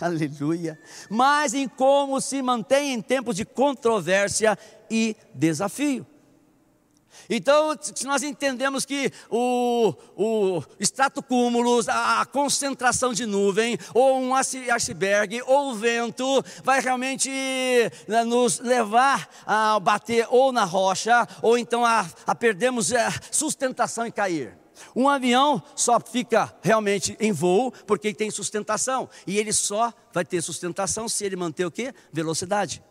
aleluia, 0.00 0.78
mas 1.08 1.54
em 1.54 1.68
como 1.68 2.20
se 2.20 2.40
mantém 2.42 2.92
em 2.92 3.00
tempos 3.00 3.36
de 3.36 3.44
controvérsia 3.44 4.58
e 4.90 5.16
desafio. 5.34 6.06
Então, 7.28 7.76
se 7.80 8.06
nós 8.06 8.22
entendemos 8.22 8.84
que 8.84 9.10
o, 9.30 9.94
o 10.16 10.62
extrato 10.78 11.22
cúmulos, 11.22 11.88
a, 11.88 12.24
concentração 12.26 13.12
de 13.12 13.24
nuvem, 13.26 13.78
ou 13.94 14.18
um 14.18 14.34
iceberg, 14.34 15.42
ou 15.46 15.70
o 15.70 15.74
vento, 15.74 16.44
vai 16.62 16.80
realmente 16.80 17.30
né, 18.06 18.24
nos 18.24 18.58
levar 18.58 19.28
a 19.46 19.78
bater 19.80 20.26
ou 20.30 20.52
na 20.52 20.64
rocha, 20.64 21.26
ou 21.42 21.56
então 21.56 21.84
a, 21.84 22.06
a 22.26 22.34
perdermos 22.34 22.92
a 22.92 23.00
é, 23.00 23.12
sustentação 23.30 24.06
e 24.06 24.12
cair. 24.12 24.63
Um 24.94 25.08
avião 25.08 25.62
só 25.74 25.98
fica 26.00 26.54
realmente 26.62 27.16
em 27.20 27.32
voo 27.32 27.72
porque 27.86 28.08
ele 28.08 28.14
tem 28.14 28.30
sustentação. 28.30 29.08
E 29.26 29.38
ele 29.38 29.52
só 29.52 29.92
vai 30.12 30.24
ter 30.24 30.42
sustentação 30.42 31.08
se 31.08 31.24
ele 31.24 31.36
manter 31.36 31.64
o 31.64 31.70
que? 31.70 31.94
Velocidade. 32.12 32.82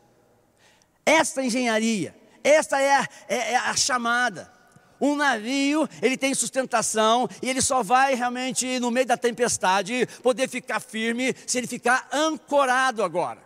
Esta 1.05 1.43
engenharia 1.43 2.23
esta 2.43 2.79
é 2.79 2.95
a, 2.95 3.07
é, 3.27 3.53
é 3.53 3.55
a 3.55 3.75
chamada. 3.75 4.51
Um 4.99 5.15
navio, 5.15 5.89
ele 6.01 6.17
tem 6.17 6.33
sustentação 6.33 7.27
e 7.41 7.49
ele 7.49 7.61
só 7.61 7.81
vai 7.81 8.15
realmente 8.15 8.79
no 8.79 8.91
meio 8.91 9.05
da 9.05 9.17
tempestade 9.17 10.07
poder 10.21 10.47
ficar 10.47 10.79
firme 10.79 11.35
se 11.47 11.57
ele 11.57 11.67
ficar 11.67 12.07
ancorado 12.11 13.03
agora. 13.03 13.41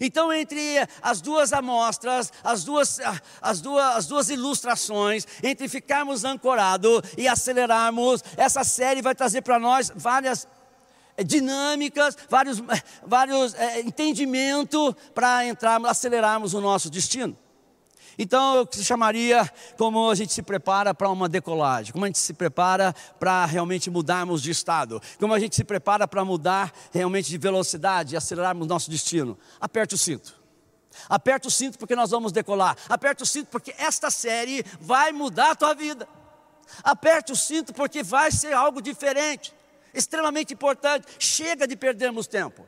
Então, 0.00 0.32
entre 0.32 0.86
as 1.02 1.20
duas 1.20 1.52
amostras, 1.52 2.32
as 2.42 2.64
duas, 2.64 2.98
as 3.40 3.60
duas, 3.60 3.96
as 3.96 4.06
duas 4.06 4.30
ilustrações, 4.30 5.26
entre 5.42 5.68
ficarmos 5.68 6.24
ancorados 6.24 7.02
e 7.16 7.28
acelerarmos, 7.28 8.22
essa 8.36 8.64
série 8.64 9.02
vai 9.02 9.14
trazer 9.14 9.42
para 9.42 9.58
nós 9.58 9.92
várias 9.94 10.46
eh, 11.16 11.24
dinâmicas, 11.24 12.16
vários, 12.28 12.58
eh, 12.60 12.82
vários 13.06 13.54
é, 13.54 13.80
entendimentos 13.80 14.94
para 15.14 15.46
entrarmos, 15.46 15.90
acelerarmos 15.90 16.54
o 16.54 16.60
nosso 16.60 16.90
destino. 16.90 17.36
Então, 18.18 18.56
eu 18.56 18.82
chamaria 18.82 19.50
como 19.76 20.10
a 20.10 20.14
gente 20.14 20.32
se 20.32 20.42
prepara 20.42 20.94
para 20.94 21.08
uma 21.10 21.28
decolagem, 21.28 21.92
como 21.92 22.04
a 22.04 22.08
gente 22.08 22.18
se 22.18 22.32
prepara 22.32 22.94
para 23.18 23.44
realmente 23.44 23.90
mudarmos 23.90 24.42
de 24.42 24.50
estado, 24.50 25.02
como 25.18 25.34
a 25.34 25.38
gente 25.38 25.54
se 25.54 25.64
prepara 25.64 26.08
para 26.08 26.24
mudar 26.24 26.72
realmente 26.92 27.28
de 27.28 27.36
velocidade 27.36 28.14
e 28.14 28.16
acelerarmos 28.16 28.66
nosso 28.66 28.90
destino. 28.90 29.38
Aperte 29.60 29.94
o 29.94 29.98
cinto. 29.98 30.34
Aperte 31.08 31.46
o 31.46 31.50
cinto 31.50 31.78
porque 31.78 31.94
nós 31.94 32.10
vamos 32.10 32.32
decolar. 32.32 32.76
Aperte 32.88 33.22
o 33.22 33.26
cinto 33.26 33.48
porque 33.48 33.74
esta 33.78 34.10
série 34.10 34.64
vai 34.80 35.12
mudar 35.12 35.50
a 35.50 35.54
tua 35.54 35.74
vida. 35.74 36.08
Aperte 36.82 37.32
o 37.32 37.36
cinto 37.36 37.74
porque 37.74 38.02
vai 38.02 38.32
ser 38.32 38.54
algo 38.54 38.80
diferente, 38.80 39.54
extremamente 39.92 40.54
importante. 40.54 41.06
Chega 41.18 41.66
de 41.66 41.76
perdermos 41.76 42.26
tempo. 42.26 42.66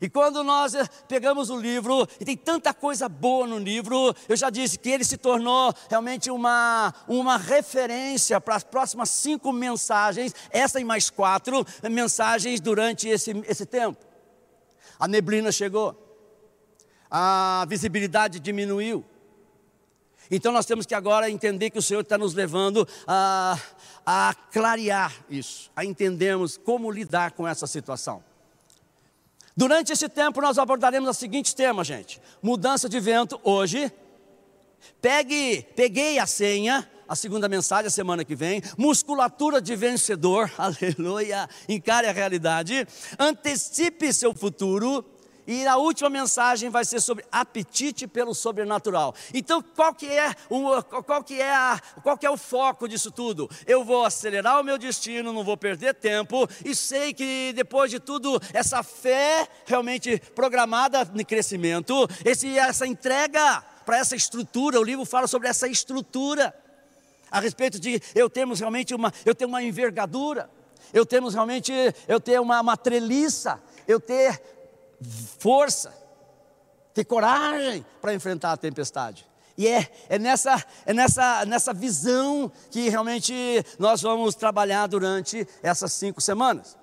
E 0.00 0.10
quando 0.10 0.44
nós 0.44 0.74
eh, 0.74 0.86
pegamos 1.08 1.48
o 1.48 1.58
livro, 1.58 2.06
e 2.20 2.24
tem 2.24 2.36
tanta 2.36 2.74
coisa 2.74 3.08
boa 3.08 3.46
no 3.46 3.58
livro, 3.58 4.14
eu 4.28 4.36
já 4.36 4.50
disse 4.50 4.78
que 4.78 4.90
ele 4.90 5.04
se 5.04 5.16
tornou 5.16 5.72
realmente 5.88 6.30
uma, 6.30 6.92
uma 7.08 7.38
referência 7.38 8.40
para 8.40 8.56
as 8.56 8.64
próximas 8.64 9.08
cinco 9.10 9.52
mensagens, 9.52 10.34
essa 10.50 10.78
e 10.78 10.84
mais 10.84 11.08
quatro 11.08 11.66
mensagens 11.90 12.60
durante 12.60 13.08
esse, 13.08 13.30
esse 13.48 13.64
tempo. 13.64 14.04
A 14.98 15.08
neblina 15.08 15.50
chegou, 15.50 15.96
a 17.10 17.64
visibilidade 17.68 18.38
diminuiu. 18.38 19.04
Então 20.30 20.52
nós 20.52 20.66
temos 20.66 20.84
que 20.84 20.94
agora 20.94 21.30
entender 21.30 21.70
que 21.70 21.78
o 21.78 21.82
Senhor 21.82 22.00
está 22.00 22.18
nos 22.18 22.34
levando 22.34 22.86
a, 23.06 23.58
a 24.04 24.34
clarear 24.52 25.14
isso, 25.30 25.70
a 25.74 25.84
entendermos 25.84 26.56
como 26.56 26.90
lidar 26.90 27.30
com 27.32 27.46
essa 27.46 27.66
situação. 27.66 28.22
Durante 29.56 29.92
esse 29.92 30.08
tempo 30.08 30.40
nós 30.40 30.58
abordaremos 30.58 31.08
o 31.08 31.14
seguinte 31.14 31.56
tema, 31.56 31.82
gente: 31.82 32.20
mudança 32.42 32.88
de 32.88 33.00
vento 33.00 33.40
hoje. 33.42 33.90
Pegue, 35.00 35.66
peguei 35.74 36.18
a 36.18 36.26
senha, 36.26 36.88
a 37.08 37.16
segunda 37.16 37.48
mensagem 37.48 37.86
a 37.86 37.90
semana 37.90 38.24
que 38.24 38.34
vem. 38.34 38.60
Musculatura 38.76 39.60
de 39.60 39.74
vencedor, 39.74 40.52
aleluia. 40.58 41.48
Encare 41.68 42.06
a 42.06 42.12
realidade. 42.12 42.86
Antecipe 43.18 44.12
seu 44.12 44.34
futuro. 44.34 45.04
E 45.46 45.66
a 45.66 45.76
última 45.76 46.10
mensagem 46.10 46.70
vai 46.70 46.84
ser 46.84 47.00
sobre 47.00 47.24
apetite 47.30 48.06
pelo 48.06 48.34
sobrenatural. 48.34 49.14
Então, 49.32 49.62
qual 49.62 49.94
que 49.94 50.06
é 50.06 50.34
o, 50.50 50.82
qual 50.82 51.22
que 51.22 51.40
é 51.40 51.54
a, 51.54 51.80
qual 52.02 52.18
que 52.18 52.26
é 52.26 52.30
o 52.30 52.36
foco 52.36 52.88
disso 52.88 53.10
tudo? 53.10 53.48
Eu 53.66 53.84
vou 53.84 54.04
acelerar 54.04 54.60
o 54.60 54.64
meu 54.64 54.76
destino, 54.76 55.32
não 55.32 55.44
vou 55.44 55.56
perder 55.56 55.94
tempo 55.94 56.48
e 56.64 56.74
sei 56.74 57.14
que 57.14 57.52
depois 57.54 57.90
de 57.90 58.00
tudo 58.00 58.40
essa 58.52 58.82
fé 58.82 59.48
realmente 59.64 60.18
programada 60.34 61.04
de 61.04 61.24
crescimento, 61.24 62.08
esse, 62.24 62.58
essa 62.58 62.86
entrega 62.86 63.62
para 63.84 63.98
essa 63.98 64.16
estrutura, 64.16 64.80
o 64.80 64.84
livro 64.84 65.04
fala 65.04 65.28
sobre 65.28 65.48
essa 65.48 65.68
estrutura 65.68 66.54
a 67.30 67.40
respeito 67.40 67.78
de 67.78 68.00
eu 68.14 68.28
termos 68.28 68.60
realmente 68.60 68.94
uma, 68.94 69.12
eu 69.24 69.34
ter 69.34 69.44
uma 69.44 69.62
envergadura, 69.62 70.50
eu 70.92 71.04
temos 71.04 71.34
realmente, 71.34 71.72
eu 72.08 72.20
ter 72.20 72.40
uma, 72.40 72.60
uma 72.60 72.76
treliça, 72.76 73.60
eu 73.86 74.00
ter 74.00 74.40
força, 75.38 75.92
ter 76.94 77.04
coragem 77.04 77.84
para 78.00 78.14
enfrentar 78.14 78.52
a 78.52 78.56
tempestade. 78.56 79.26
E 79.58 79.66
é, 79.66 79.90
é, 80.08 80.18
nessa, 80.18 80.62
é 80.84 80.92
nessa, 80.92 81.44
nessa 81.46 81.72
visão 81.72 82.52
que 82.70 82.88
realmente 82.88 83.34
nós 83.78 84.02
vamos 84.02 84.34
trabalhar 84.34 84.86
durante 84.86 85.46
essas 85.62 85.92
cinco 85.92 86.20
semanas. 86.20 86.76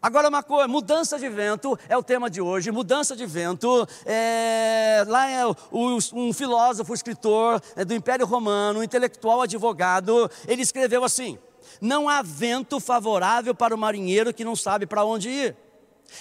Agora, 0.00 0.28
uma 0.28 0.42
coisa, 0.42 0.68
mudança 0.68 1.18
de 1.18 1.28
vento 1.28 1.78
é 1.88 1.96
o 1.96 2.02
tema 2.02 2.30
de 2.30 2.40
hoje. 2.40 2.70
Mudança 2.70 3.16
de 3.16 3.26
vento. 3.26 3.86
É, 4.04 5.04
lá 5.08 5.28
é 5.28 5.42
um 5.72 6.32
filósofo, 6.32 6.94
escritor 6.94 7.60
é, 7.74 7.84
do 7.84 7.92
Império 7.92 8.24
Romano, 8.24 8.84
intelectual, 8.84 9.42
advogado. 9.42 10.30
Ele 10.46 10.62
escreveu 10.62 11.02
assim: 11.02 11.38
Não 11.80 12.08
há 12.08 12.22
vento 12.22 12.78
favorável 12.78 13.54
para 13.54 13.74
o 13.74 13.78
marinheiro 13.78 14.32
que 14.32 14.44
não 14.44 14.54
sabe 14.54 14.86
para 14.86 15.04
onde 15.04 15.28
ir. 15.28 15.56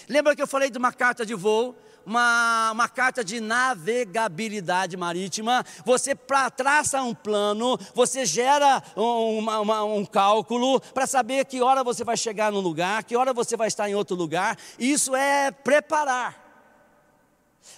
Lembra 0.08 0.36
que 0.36 0.42
eu 0.42 0.48
falei 0.48 0.70
de 0.70 0.78
uma 0.78 0.92
carta 0.92 1.26
de 1.26 1.34
voo? 1.34 1.76
uma, 2.06 2.72
uma 2.72 2.88
carta 2.88 3.24
de 3.24 3.40
navegabilidade 3.40 4.96
marítima, 4.96 5.66
você 5.84 6.14
pra, 6.14 6.50
traça 6.50 7.02
um 7.02 7.16
plano, 7.16 7.78
você 7.94 8.26
gera 8.26 8.82
um, 8.96 9.40
uma, 9.40 9.60
uma, 9.60 9.84
um 9.84 10.06
cálculo 10.06 10.80
para 10.80 11.08
saber 11.08 11.46
que 11.46 11.62
hora 11.62 11.84
você 11.84 12.04
vai 12.04 12.16
chegar 12.16 12.52
no 12.52 12.60
lugar, 12.60 13.04
que 13.04 13.16
hora 13.16 13.34
você 13.34 13.58
vai 13.58 13.68
estar 13.68 13.90
em 13.90 13.96
outro 13.96 14.16
lugar. 14.16 14.58
Isso 14.78 15.16
é 15.16 15.52
preparar. 15.52 16.44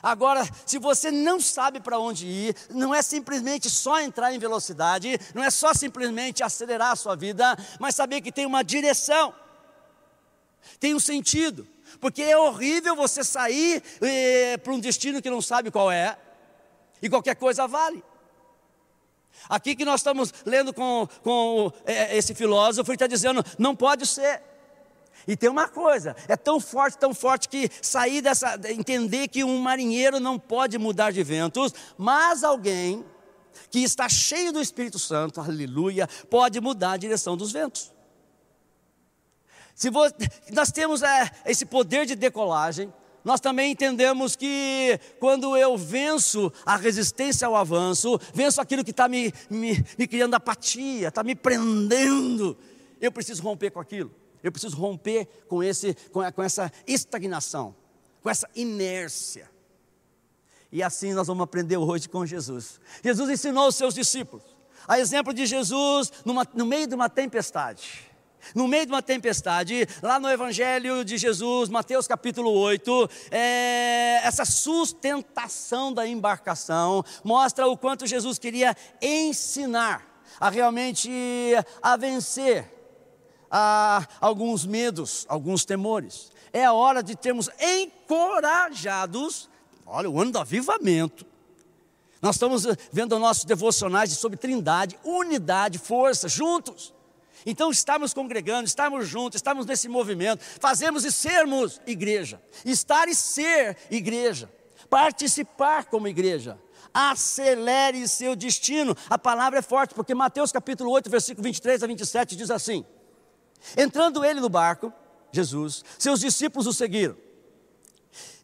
Agora, 0.04 0.48
se 0.66 0.78
você 0.78 1.10
não 1.10 1.40
sabe 1.40 1.80
para 1.80 1.98
onde 1.98 2.28
ir, 2.28 2.56
não 2.70 2.94
é 2.94 3.02
simplesmente 3.02 3.70
só 3.70 4.02
entrar 4.02 4.34
em 4.34 4.38
velocidade, 4.38 5.18
não 5.34 5.42
é 5.42 5.50
só 5.50 5.74
simplesmente 5.74 6.44
acelerar 6.44 6.92
a 6.92 6.96
sua 6.96 7.16
vida, 7.16 7.58
mas 7.80 7.96
saber 7.96 8.20
que 8.22 8.32
tem 8.32 8.46
uma 8.46 8.64
direção, 8.64 9.34
tem 10.80 10.94
um 10.94 11.00
sentido. 11.00 11.66
Porque 12.00 12.22
é 12.22 12.38
horrível 12.38 12.96
você 12.96 13.24
sair 13.24 13.82
eh, 14.01 14.58
para 14.58 14.74
um 14.74 14.80
destino 14.80 15.22
que 15.22 15.30
não 15.30 15.42
sabe 15.42 15.72
qual 15.72 15.92
é, 15.92 16.18
e 17.01 17.10
qualquer 17.10 17.36
coisa 17.36 17.68
vale. 17.68 18.04
Aqui 19.50 19.75
que 19.75 19.86
nós 19.86 20.01
estamos 20.01 20.34
lendo 20.46 20.74
com, 20.74 21.08
com 21.24 21.72
eh, 21.86 22.18
esse 22.18 22.34
filósofo, 22.34 22.89
ele 22.92 22.96
está 22.96 23.08
dizendo: 23.08 23.44
não 23.58 23.75
pode 23.75 24.06
ser. 24.06 24.42
E 25.27 25.36
tem 25.36 25.50
uma 25.50 25.68
coisa, 25.68 26.16
é 26.27 26.38
tão 26.38 26.58
forte, 26.60 26.98
tão 26.98 27.13
forte 27.13 27.50
que 27.50 27.70
sair 27.82 28.22
dessa, 28.22 28.58
entender 28.70 29.27
que 29.27 29.44
um 29.44 29.60
marinheiro 29.60 30.22
não 30.22 30.39
pode 30.39 30.77
mudar 30.77 31.12
de 31.12 31.22
ventos, 31.22 31.74
mas 31.98 32.46
alguém 32.46 33.06
que 33.70 33.80
está 33.80 34.08
cheio 34.08 34.54
do 34.54 34.62
Espírito 34.62 34.98
Santo, 34.98 35.42
aleluia, 35.42 36.08
pode 36.30 36.62
mudar 36.62 36.94
a 36.94 36.98
direção 36.98 37.36
dos 37.36 37.51
ventos. 37.51 37.92
Se 39.78 39.92
você, 39.92 40.16
nós 40.52 40.72
temos 40.72 41.04
é, 41.04 41.30
esse 41.46 41.64
poder 41.64 42.08
de 42.08 42.16
decolagem, 42.16 42.92
nós 43.24 43.40
também 43.40 43.74
entendemos 43.74 44.36
que 44.36 45.00
quando 45.20 45.56
eu 45.56 45.78
venço 45.78 46.52
a 46.66 46.76
resistência 46.76 47.46
ao 47.46 47.56
avanço, 47.56 48.20
venço 48.34 48.60
aquilo 48.60 48.84
que 48.84 48.90
está 48.90 49.08
me, 49.08 49.32
me, 49.48 49.86
me 49.96 50.08
criando 50.08 50.34
apatia, 50.34 51.10
está 51.10 51.24
me 51.24 51.36
prendendo, 51.36 52.58
eu 53.00 53.12
preciso 53.12 53.44
romper 53.44 53.70
com 53.70 53.80
aquilo. 53.80 54.12
Eu 54.42 54.52
preciso 54.52 54.76
romper 54.76 55.28
com, 55.48 55.62
esse, 55.62 55.94
com, 56.12 56.22
com 56.32 56.42
essa 56.42 56.72
estagnação, 56.88 57.76
com 58.24 58.32
essa 58.32 58.50
inércia. 58.56 59.48
E 60.72 60.82
assim 60.82 61.14
nós 61.14 61.28
vamos 61.28 61.44
aprender 61.44 61.78
hoje 61.78 62.10
com 62.10 62.26
Jesus. 62.26 62.80
Jesus 63.04 63.30
ensinou 63.30 63.68
os 63.68 63.76
seus 63.76 63.94
discípulos, 63.94 64.44
a 64.88 65.00
exemplo 65.00 65.36
de 65.36 65.46
Jesus 65.46 66.12
numa, 66.26 66.48
no 66.56 66.66
meio 66.66 66.88
de 66.88 66.96
uma 66.96 67.10
tempestade. 67.10 68.08
No 68.56 68.68
meio 68.68 68.86
de 68.86 68.92
uma 68.92 69.01
tempestade, 69.01 69.88
lá 70.01 70.20
no 70.20 70.30
Evangelho 70.30 71.04
de 71.04 71.18
Jesus, 71.18 71.70
Mateus 71.70 72.08
capítulo 72.08 72.51
8, 72.51 73.10
é, 73.32 74.22
essa 74.24 74.46
sustentação 74.46 75.94
da 75.94 76.08
embarcação 76.08 77.04
mostra 77.24 77.68
o 77.68 77.77
quanto 77.77 78.08
Jesus 78.08 78.39
queria 78.39 78.75
ensinar 79.01 80.06
a 80.39 80.50
realmente 80.50 81.10
a 81.82 81.98
vencer 81.98 82.74
a 83.50 84.06
alguns 84.20 84.66
medos, 84.66 85.25
alguns 85.30 85.66
temores. 85.66 86.32
É 86.54 86.66
a 86.66 86.74
hora 86.74 87.01
de 87.01 87.16
termos 87.16 87.50
encorajados, 87.60 89.50
olha, 89.86 90.10
o 90.10 90.20
ano 90.20 90.32
do 90.32 90.39
avivamento. 90.39 91.25
Nós 92.22 92.36
estamos 92.36 92.66
vendo 92.92 93.20
nossos 93.20 93.46
devocionais 93.46 94.12
sobre 94.13 94.38
trindade, 94.38 94.98
unidade, 95.04 95.77
força, 95.77 96.27
juntos. 96.27 96.94
Então, 97.50 97.72
estarmos 97.72 98.13
congregando, 98.13 98.68
estarmos 98.68 99.08
juntos, 99.08 99.38
estarmos 99.38 99.66
nesse 99.66 99.88
movimento, 99.88 100.44
fazemos 100.60 101.06
e 101.06 101.12
sermos 101.13 101.80
igreja, 101.88 102.42
estar 102.66 103.08
e 103.08 103.16
ser 103.16 103.77
igreja, 103.89 104.51
participar 104.89 105.86
como 105.86 106.10
igreja, 106.10 106.60
acelere 106.94 108.06
seu 108.06 108.36
destino. 108.36 108.94
A 109.10 109.17
palavra 109.17 109.60
é 109.60 109.62
forte, 109.62 109.95
porque 109.95 110.13
Mateus 110.13 110.52
capítulo 110.52 110.91
8, 110.91 111.10
versículo 111.10 111.45
23 111.45 111.84
a 111.84 111.88
27 111.88 112.36
diz 112.36 112.52
assim: 112.52 112.86
Entrando 113.78 114.26
ele 114.26 114.41
no 114.41 114.50
barco, 114.50 114.91
Jesus, 115.32 115.86
seus 115.98 116.19
discípulos 116.19 116.67
o 116.67 116.74
seguiram. 116.74 117.15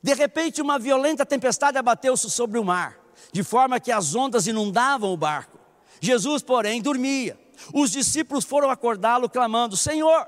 De 0.01 0.13
repente, 0.13 0.61
uma 0.61 0.79
violenta 0.79 1.25
tempestade 1.25 1.77
abateu-se 1.77 2.31
sobre 2.31 2.57
o 2.57 2.63
mar, 2.63 2.97
de 3.33 3.43
forma 3.43 3.81
que 3.81 3.91
as 3.91 4.15
ondas 4.15 4.47
inundavam 4.47 5.11
o 5.11 5.17
barco. 5.17 5.59
Jesus, 5.99 6.41
porém, 6.41 6.81
dormia. 6.81 7.42
Os 7.71 7.91
discípulos 7.91 8.43
foram 8.43 8.69
acordá-lo, 8.69 9.29
clamando: 9.29 9.77
Senhor, 9.77 10.27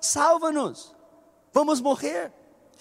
salva-nos, 0.00 0.94
vamos 1.52 1.80
morrer. 1.80 2.32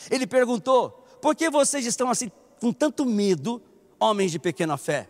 Ele 0.10 0.26
perguntou: 0.26 1.06
Por 1.22 1.36
que 1.36 1.50
vocês 1.50 1.86
estão 1.86 2.10
assim 2.10 2.32
com 2.60 2.72
tanto 2.72 3.06
medo, 3.06 3.62
homens 4.00 4.32
de 4.32 4.40
pequena 4.40 4.78
fé? 4.78 5.10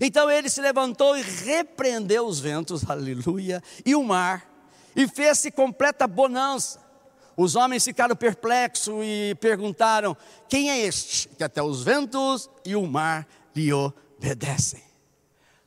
Então 0.00 0.30
ele 0.30 0.48
se 0.48 0.60
levantou 0.60 1.16
e 1.16 1.22
repreendeu 1.22 2.26
os 2.26 2.38
ventos, 2.40 2.84
aleluia, 2.88 3.62
e 3.84 3.94
o 3.94 4.02
mar, 4.02 4.46
e 4.94 5.06
fez-se 5.08 5.50
completa 5.50 6.06
bonança. 6.06 6.80
Os 7.36 7.54
homens 7.56 7.84
ficaram 7.84 8.14
perplexos 8.14 8.94
e 9.02 9.34
perguntaram: 9.40 10.16
Quem 10.48 10.70
é 10.70 10.78
este 10.78 11.28
que 11.28 11.44
até 11.44 11.62
os 11.62 11.82
ventos 11.82 12.50
e 12.64 12.76
o 12.76 12.86
mar 12.86 13.26
lhe 13.54 13.72
obedecem? 13.72 14.82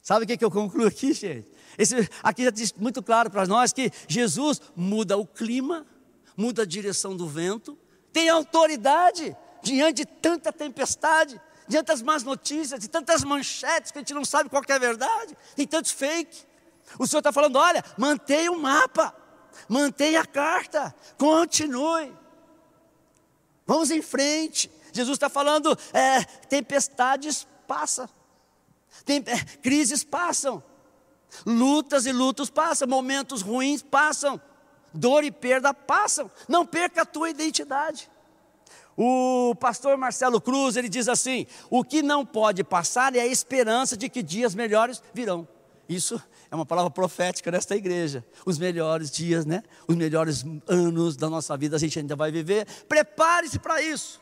Sabe 0.01 0.25
o 0.25 0.37
que 0.37 0.43
eu 0.43 0.51
concluo 0.51 0.85
aqui, 0.85 1.13
gente? 1.13 1.47
Esse, 1.77 2.09
aqui 2.21 2.43
já 2.43 2.49
diz 2.49 2.73
muito 2.73 3.01
claro 3.01 3.29
para 3.29 3.45
nós 3.45 3.73
que 3.73 3.91
Jesus 4.07 4.61
muda 4.75 5.17
o 5.17 5.25
clima, 5.25 5.85
muda 6.37 6.63
a 6.63 6.65
direção 6.65 7.15
do 7.15 7.27
vento, 7.27 7.77
tem 8.11 8.29
autoridade 8.29 9.35
diante 9.61 9.97
de 9.97 10.05
tanta 10.05 10.51
tempestade, 10.51 11.41
diante 11.67 11.87
das 11.87 12.01
más 12.01 12.23
notícias, 12.23 12.79
de 12.79 12.87
tantas 12.87 13.23
manchetes 13.23 13.91
que 13.91 13.97
a 13.97 14.01
gente 14.01 14.13
não 14.13 14.25
sabe 14.25 14.49
qual 14.49 14.63
é 14.67 14.73
a 14.73 14.77
verdade, 14.77 15.35
tem 15.55 15.65
tantos 15.65 15.91
fake. 15.91 16.45
O 16.99 17.07
Senhor 17.07 17.19
está 17.19 17.31
falando: 17.31 17.55
olha, 17.55 17.83
mantenha 17.97 18.51
o 18.51 18.59
mapa, 18.59 19.15
mantenha 19.67 20.21
a 20.21 20.25
carta, 20.25 20.93
continue, 21.17 22.13
vamos 23.65 23.89
em 23.89 24.01
frente. 24.01 24.69
Jesus 24.91 25.15
está 25.15 25.29
falando: 25.29 25.75
é, 25.93 26.23
tempestades 26.23 27.47
passam, 27.67 28.07
tem, 29.05 29.23
é, 29.25 29.39
crises 29.61 30.03
passam, 30.03 30.63
Lutas 31.45 32.05
e 32.05 32.11
lutos 32.11 32.49
passam, 32.49 32.87
momentos 32.87 33.41
ruins 33.41 33.81
passam, 33.81 34.39
dor 34.93 35.23
e 35.23 35.31
perda 35.31 35.73
passam. 35.73 36.29
Não 36.47 36.65
perca 36.65 37.01
a 37.01 37.05
tua 37.05 37.29
identidade. 37.29 38.09
O 38.95 39.55
pastor 39.59 39.97
Marcelo 39.97 40.39
Cruz, 40.39 40.75
ele 40.75 40.89
diz 40.89 41.07
assim: 41.07 41.47
"O 41.69 41.83
que 41.83 42.01
não 42.01 42.25
pode 42.25 42.63
passar 42.63 43.15
é 43.15 43.21
a 43.21 43.27
esperança 43.27 43.97
de 43.97 44.07
que 44.07 44.21
dias 44.21 44.53
melhores 44.53 45.01
virão". 45.13 45.47
Isso 45.89 46.21
é 46.49 46.55
uma 46.55 46.65
palavra 46.65 46.91
profética 46.91 47.51
nesta 47.51 47.75
igreja. 47.75 48.23
Os 48.45 48.57
melhores 48.57 49.09
dias, 49.11 49.45
né? 49.45 49.63
Os 49.87 49.95
melhores 49.95 50.45
anos 50.67 51.17
da 51.17 51.29
nossa 51.29 51.57
vida 51.57 51.75
a 51.75 51.79
gente 51.79 51.99
ainda 51.99 52.15
vai 52.15 52.31
viver. 52.31 52.65
Prepare-se 52.87 53.59
para 53.59 53.81
isso. 53.81 54.21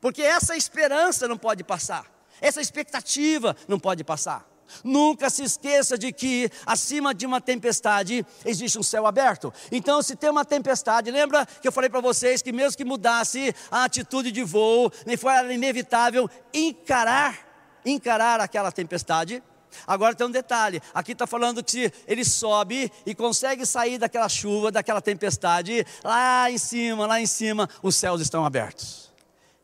Porque 0.00 0.22
essa 0.22 0.56
esperança 0.56 1.26
não 1.26 1.38
pode 1.38 1.64
passar. 1.64 2.06
Essa 2.40 2.60
expectativa 2.60 3.56
não 3.66 3.78
pode 3.78 4.04
passar. 4.04 4.51
Nunca 4.84 5.30
se 5.30 5.42
esqueça 5.42 5.96
de 5.96 6.12
que 6.12 6.50
acima 6.66 7.14
de 7.14 7.26
uma 7.26 7.40
tempestade 7.40 8.24
existe 8.44 8.78
um 8.78 8.82
céu 8.82 9.06
aberto. 9.06 9.52
Então, 9.70 10.02
se 10.02 10.16
tem 10.16 10.30
uma 10.30 10.44
tempestade, 10.44 11.10
lembra 11.10 11.46
que 11.46 11.66
eu 11.66 11.72
falei 11.72 11.90
para 11.90 12.00
vocês 12.00 12.42
que 12.42 12.52
mesmo 12.52 12.76
que 12.76 12.84
mudasse 12.84 13.54
a 13.70 13.84
atitude 13.84 14.30
de 14.30 14.42
voo, 14.42 14.90
foi 15.18 15.54
inevitável 15.54 16.28
encarar, 16.52 17.38
encarar 17.84 18.40
aquela 18.40 18.72
tempestade. 18.72 19.42
Agora 19.86 20.14
tem 20.14 20.26
um 20.26 20.30
detalhe: 20.30 20.80
aqui 20.92 21.12
está 21.12 21.26
falando 21.26 21.62
que 21.62 21.92
ele 22.06 22.24
sobe 22.24 22.90
e 23.06 23.14
consegue 23.14 23.64
sair 23.66 23.98
daquela 23.98 24.28
chuva, 24.28 24.70
daquela 24.70 25.00
tempestade, 25.00 25.86
lá 26.04 26.50
em 26.50 26.58
cima, 26.58 27.06
lá 27.06 27.20
em 27.20 27.26
cima, 27.26 27.68
os 27.82 27.96
céus 27.96 28.20
estão 28.20 28.44
abertos. 28.44 29.11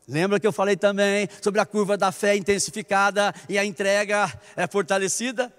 Lembra 0.09 0.39
que 0.39 0.47
eu 0.47 0.51
falei 0.51 0.75
também 0.75 1.29
sobre 1.39 1.61
a 1.61 1.65
curva 1.67 1.95
da 1.95 2.11
fé 2.11 2.35
intensificada 2.35 3.31
e 3.47 3.59
a 3.59 3.63
entrega 3.63 4.27
é 4.55 4.65
fortalecida? 4.65 5.53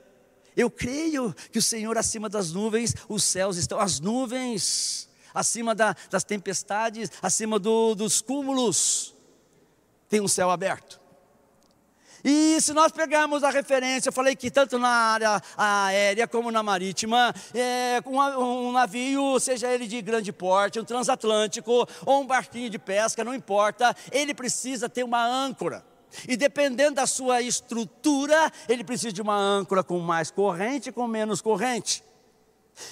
Eu 0.57 0.69
creio 0.69 1.33
que 1.53 1.59
o 1.61 1.63
Senhor 1.63 1.97
acima 1.97 2.29
das 2.29 2.51
nuvens, 2.51 2.93
os 3.09 3.23
céus 3.23 3.57
estão, 3.57 3.79
as 3.79 4.01
nuvens, 4.01 5.09
acima 5.33 5.73
da, 5.73 5.95
das 6.11 6.25
tempestades, 6.25 7.13
acima 7.23 7.61
do, 7.61 7.95
dos 7.95 8.21
cúmulos, 8.21 9.15
tem 10.09 10.21
um 10.21 10.27
céu 10.27 10.51
aberto. 10.51 11.00
E 12.25 12.61
se 12.61 12.73
nós 12.73 12.93
pegarmos 12.93 13.43
a 13.43 13.51
referência, 13.51 14.09
eu 14.09 14.13
falei 14.13 14.37
que 14.37 14.51
tanto 14.51 14.79
na 14.79 14.89
área 14.89 15.43
aérea 15.57 16.29
como 16.29 16.51
na 16.51 16.63
marítima, 16.63 17.35
é, 17.55 18.03
um, 18.07 18.69
um, 18.69 18.73
navio, 18.73 19.39
seja 19.41 19.73
ele 19.73 19.87
de 19.87 20.01
grande 20.03 20.33
porte, 20.33 20.79
um 20.79 20.85
transatlântico 20.85 21.89
ou 22.05 22.21
um 22.21 22.27
barquinho 22.27 22.69
de 22.69 22.79
pesca, 22.79 23.25
não 23.25 23.35
importa, 23.35 23.95
ele 24.13 24.35
precisa 24.35 24.89
ter 24.89 25.03
uma 25.03 25.25
âncora. 25.25 25.85
E 26.29 26.37
dependendo 26.37 26.97
da 26.97 27.07
sua 27.07 27.41
estrutura, 27.41 28.53
ele 28.69 28.83
precisa 28.83 29.13
de 29.13 29.23
uma 29.23 29.37
âncora 29.37 29.83
com 29.83 29.99
mais 30.01 30.31
corrente 30.31 30.89
e 30.89 30.93
com 30.93 31.07
menos 31.07 31.41
corrente. 31.41 32.03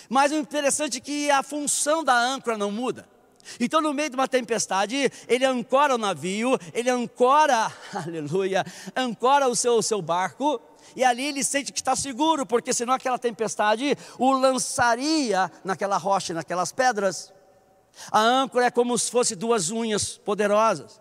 Mas 0.08 0.32
o 0.32 0.36
interessante 0.36 0.98
é 0.98 1.00
que 1.00 1.30
a 1.30 1.42
função 1.42 2.04
da 2.04 2.14
âncora 2.14 2.56
não 2.56 2.70
muda. 2.70 3.17
Então, 3.58 3.80
no 3.80 3.94
meio 3.94 4.10
de 4.10 4.16
uma 4.16 4.28
tempestade, 4.28 5.10
ele 5.26 5.44
ancora 5.44 5.94
o 5.94 5.98
navio, 5.98 6.58
ele 6.72 6.90
ancora, 6.90 7.72
aleluia, 7.94 8.64
ancora 8.94 9.48
o 9.48 9.56
seu, 9.56 9.74
o 9.74 9.82
seu 9.82 10.02
barco, 10.02 10.60
e 10.94 11.04
ali 11.04 11.24
ele 11.24 11.44
sente 11.44 11.72
que 11.72 11.80
está 11.80 11.94
seguro, 11.96 12.46
porque 12.46 12.72
senão 12.72 12.94
aquela 12.94 13.18
tempestade 13.18 13.96
o 14.18 14.32
lançaria 14.32 15.50
naquela 15.64 15.96
rocha, 15.96 16.34
naquelas 16.34 16.72
pedras. 16.72 17.32
A 18.10 18.20
âncora 18.20 18.66
é 18.66 18.70
como 18.70 18.96
se 18.96 19.10
fosse 19.10 19.34
duas 19.34 19.70
unhas 19.70 20.16
poderosas, 20.18 21.00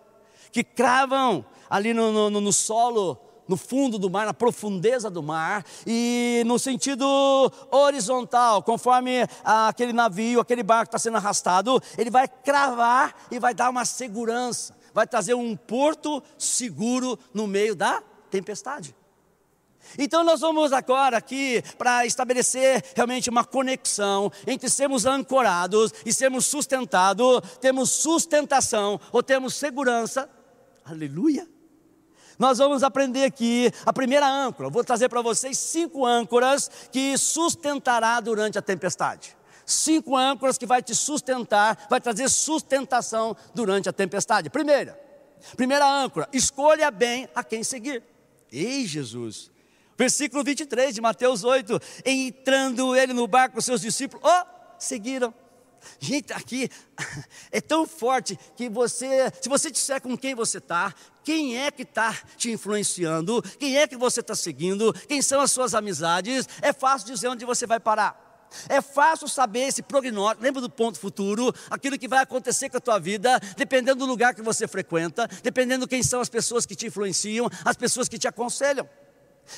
que 0.50 0.64
cravam 0.64 1.44
ali 1.68 1.92
no, 1.92 2.30
no, 2.30 2.40
no 2.40 2.52
solo 2.52 3.27
no 3.48 3.56
fundo 3.56 3.98
do 3.98 4.10
mar, 4.10 4.26
na 4.26 4.34
profundeza 4.34 5.10
do 5.10 5.22
mar, 5.22 5.64
e 5.86 6.42
no 6.46 6.58
sentido 6.58 7.06
horizontal, 7.70 8.62
conforme 8.62 9.26
aquele 9.42 9.92
navio, 9.92 10.40
aquele 10.40 10.62
barco 10.62 10.90
está 10.90 10.98
sendo 10.98 11.16
arrastado, 11.16 11.82
ele 11.96 12.10
vai 12.10 12.28
cravar 12.28 13.14
e 13.30 13.38
vai 13.38 13.54
dar 13.54 13.70
uma 13.70 13.84
segurança, 13.84 14.76
vai 14.92 15.06
trazer 15.06 15.34
um 15.34 15.56
porto 15.56 16.22
seguro 16.36 17.18
no 17.32 17.46
meio 17.46 17.74
da 17.74 18.02
tempestade. 18.30 18.94
Então 19.96 20.22
nós 20.22 20.40
vamos 20.40 20.70
agora 20.72 21.16
aqui 21.16 21.62
para 21.78 22.04
estabelecer 22.04 22.84
realmente 22.94 23.30
uma 23.30 23.42
conexão 23.42 24.30
entre 24.46 24.68
sermos 24.68 25.06
ancorados 25.06 25.94
e 26.04 26.12
sermos 26.12 26.44
sustentados, 26.44 27.40
temos 27.58 27.90
sustentação 27.90 29.00
ou 29.10 29.22
temos 29.22 29.54
segurança. 29.54 30.28
Aleluia 30.84 31.57
nós 32.38 32.58
vamos 32.58 32.82
aprender 32.82 33.24
aqui 33.24 33.70
a 33.84 33.92
primeira 33.92 34.26
âncora. 34.26 34.70
Vou 34.70 34.84
trazer 34.84 35.08
para 35.08 35.20
vocês 35.20 35.58
cinco 35.58 36.06
âncoras 36.06 36.70
que 36.92 37.18
sustentará 37.18 38.20
durante 38.20 38.56
a 38.56 38.62
tempestade. 38.62 39.36
Cinco 39.66 40.16
âncoras 40.16 40.56
que 40.56 40.64
vai 40.64 40.82
te 40.82 40.94
sustentar, 40.94 41.86
vai 41.90 42.00
trazer 42.00 42.28
sustentação 42.30 43.36
durante 43.54 43.88
a 43.88 43.92
tempestade. 43.92 44.48
Primeira, 44.48 44.98
primeira 45.56 45.86
âncora, 45.86 46.28
escolha 46.32 46.90
bem 46.90 47.28
a 47.34 47.42
quem 47.42 47.62
seguir. 47.64 48.02
Ei, 48.50 48.86
Jesus. 48.86 49.50
Versículo 49.96 50.44
23 50.44 50.94
de 50.94 51.00
Mateus 51.00 51.42
8: 51.42 51.80
Entrando 52.06 52.94
ele 52.94 53.12
no 53.12 53.26
barco 53.26 53.60
seus 53.60 53.80
discípulos, 53.80 54.24
oh, 54.24 54.46
seguiram. 54.78 55.34
Gente, 55.98 56.32
aqui 56.32 56.70
é 57.50 57.60
tão 57.60 57.86
forte 57.86 58.38
que 58.56 58.68
você, 58.68 59.32
se 59.40 59.48
você 59.48 59.70
disser 59.70 60.00
com 60.00 60.16
quem 60.16 60.34
você 60.34 60.58
está, 60.58 60.94
quem 61.24 61.58
é 61.58 61.70
que 61.70 61.82
está 61.82 62.16
te 62.36 62.50
influenciando, 62.50 63.42
quem 63.58 63.76
é 63.76 63.86
que 63.86 63.96
você 63.96 64.20
está 64.20 64.34
seguindo, 64.34 64.92
quem 65.06 65.20
são 65.20 65.40
as 65.40 65.50
suas 65.50 65.74
amizades, 65.74 66.48
é 66.62 66.72
fácil 66.72 67.08
dizer 67.08 67.28
onde 67.28 67.44
você 67.44 67.66
vai 67.66 67.78
parar. 67.78 68.28
É 68.68 68.80
fácil 68.80 69.28
saber 69.28 69.68
esse 69.68 69.82
prognóstico, 69.82 70.42
lembra 70.42 70.60
do 70.60 70.70
ponto 70.70 70.98
futuro, 70.98 71.54
aquilo 71.70 71.98
que 71.98 72.08
vai 72.08 72.20
acontecer 72.20 72.70
com 72.70 72.78
a 72.78 72.80
tua 72.80 72.98
vida, 72.98 73.38
dependendo 73.56 73.98
do 73.98 74.06
lugar 74.06 74.34
que 74.34 74.42
você 74.42 74.66
frequenta, 74.66 75.28
dependendo 75.42 75.86
quem 75.86 76.02
são 76.02 76.20
as 76.20 76.28
pessoas 76.28 76.64
que 76.64 76.74
te 76.74 76.86
influenciam, 76.86 77.50
as 77.64 77.76
pessoas 77.76 78.08
que 78.08 78.18
te 78.18 78.26
aconselham. 78.26 78.88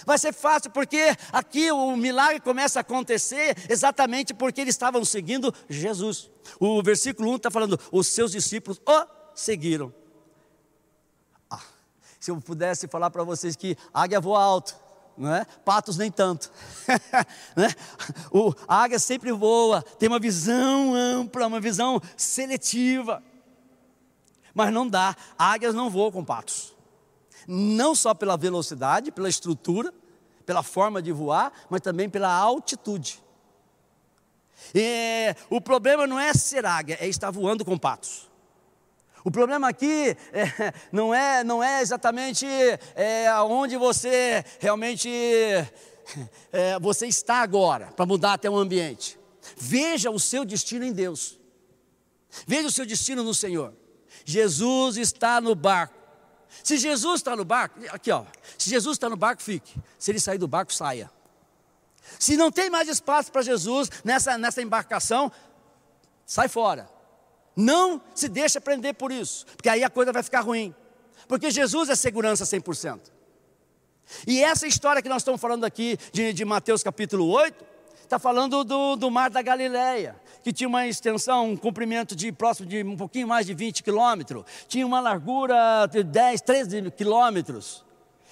Vai 0.04 0.18
ser 0.18 0.32
fácil 0.32 0.70
porque 0.70 1.16
aqui 1.32 1.70
o 1.70 1.96
milagre 1.96 2.40
começa 2.40 2.80
a 2.80 2.82
acontecer 2.82 3.56
exatamente 3.68 4.32
porque 4.32 4.60
eles 4.60 4.74
estavam 4.74 5.04
seguindo 5.04 5.54
Jesus. 5.68 6.30
O 6.58 6.82
versículo 6.82 7.30
1 7.32 7.36
está 7.36 7.50
falando: 7.50 7.78
os 7.92 8.08
seus 8.08 8.32
discípulos 8.32 8.80
o 8.86 9.06
seguiram. 9.34 9.92
Ah, 11.50 11.60
se 12.18 12.30
eu 12.30 12.40
pudesse 12.40 12.88
falar 12.88 13.10
para 13.10 13.24
vocês 13.24 13.56
que 13.56 13.76
águia 13.92 14.20
voa 14.20 14.42
alto, 14.42 14.76
não 15.16 15.34
é? 15.34 15.44
Patos 15.64 15.96
nem 15.96 16.10
tanto. 16.10 16.50
né? 17.56 17.74
o, 18.32 18.54
a 18.66 18.82
águia 18.84 18.98
sempre 18.98 19.32
voa, 19.32 19.82
tem 19.98 20.08
uma 20.08 20.18
visão 20.18 20.94
ampla, 20.94 21.46
uma 21.46 21.60
visão 21.60 22.00
seletiva. 22.16 23.22
Mas 24.54 24.72
não 24.72 24.88
dá, 24.88 25.14
águias 25.38 25.74
não 25.74 25.88
voam 25.88 26.10
com 26.10 26.24
patos 26.24 26.79
não 27.52 27.96
só 27.96 28.14
pela 28.14 28.36
velocidade, 28.36 29.10
pela 29.10 29.28
estrutura, 29.28 29.92
pela 30.46 30.62
forma 30.62 31.02
de 31.02 31.10
voar, 31.10 31.52
mas 31.68 31.80
também 31.80 32.08
pela 32.08 32.32
altitude. 32.32 33.20
E, 34.74 35.34
o 35.48 35.60
problema 35.60 36.06
não 36.06 36.18
é 36.18 36.32
ser 36.32 36.64
águia, 36.64 36.96
é 37.00 37.08
estar 37.08 37.30
voando 37.30 37.64
com 37.64 37.76
patos. 37.76 38.30
O 39.24 39.30
problema 39.30 39.68
aqui 39.68 40.16
é, 40.32 40.72
não, 40.92 41.12
é, 41.12 41.42
não 41.42 41.62
é 41.62 41.82
exatamente 41.82 42.46
é, 42.94 43.32
onde 43.42 43.76
você 43.76 44.44
realmente 44.60 45.10
é, 46.52 46.78
você 46.80 47.06
está 47.06 47.36
agora, 47.36 47.86
para 47.88 48.06
mudar 48.06 48.34
até 48.34 48.48
o 48.48 48.56
ambiente. 48.56 49.18
Veja 49.56 50.10
o 50.10 50.20
seu 50.20 50.44
destino 50.44 50.84
em 50.84 50.92
Deus. 50.92 51.38
Veja 52.46 52.68
o 52.68 52.70
seu 52.72 52.86
destino 52.86 53.24
no 53.24 53.34
Senhor. 53.34 53.74
Jesus 54.24 54.96
está 54.96 55.40
no 55.40 55.54
barco. 55.54 55.99
Se 56.62 56.76
Jesus 56.76 57.20
está 57.20 57.34
no 57.36 57.44
barco, 57.44 57.78
aqui 57.90 58.10
ó, 58.10 58.24
se 58.58 58.68
Jesus 58.68 58.96
está 58.96 59.08
no 59.08 59.16
barco, 59.16 59.42
fique. 59.42 59.78
Se 59.98 60.10
ele 60.10 60.20
sair 60.20 60.38
do 60.38 60.48
barco, 60.48 60.72
saia. 60.72 61.10
Se 62.18 62.36
não 62.36 62.50
tem 62.50 62.68
mais 62.68 62.88
espaço 62.88 63.30
para 63.30 63.42
Jesus 63.42 63.90
nessa, 64.04 64.36
nessa 64.36 64.60
embarcação, 64.60 65.30
sai 66.26 66.48
fora. 66.48 66.88
Não 67.54 68.00
se 68.14 68.28
deixa 68.28 68.60
prender 68.60 68.94
por 68.94 69.12
isso, 69.12 69.46
porque 69.56 69.68
aí 69.68 69.84
a 69.84 69.90
coisa 69.90 70.12
vai 70.12 70.22
ficar 70.22 70.40
ruim. 70.40 70.74
Porque 71.28 71.50
Jesus 71.50 71.88
é 71.88 71.94
segurança 71.94 72.44
100%. 72.44 73.00
E 74.26 74.42
essa 74.42 74.66
história 74.66 75.00
que 75.00 75.08
nós 75.08 75.22
estamos 75.22 75.40
falando 75.40 75.64
aqui 75.64 75.96
de, 76.12 76.32
de 76.32 76.44
Mateus 76.44 76.82
capítulo 76.82 77.28
8, 77.28 77.64
está 78.02 78.18
falando 78.18 78.64
do, 78.64 78.96
do 78.96 79.10
mar 79.10 79.30
da 79.30 79.40
Galileia 79.40 80.19
que 80.42 80.52
tinha 80.52 80.68
uma 80.68 80.86
extensão, 80.86 81.50
um 81.50 81.56
comprimento 81.56 82.16
de 82.16 82.32
próximo 82.32 82.68
de 82.68 82.82
um 82.82 82.96
pouquinho 82.96 83.28
mais 83.28 83.46
de 83.46 83.54
20 83.54 83.82
quilômetros, 83.82 84.44
tinha 84.68 84.86
uma 84.86 85.00
largura 85.00 85.86
de 85.86 86.02
10, 86.02 86.40
13 86.40 86.90
quilômetros, 86.92 87.84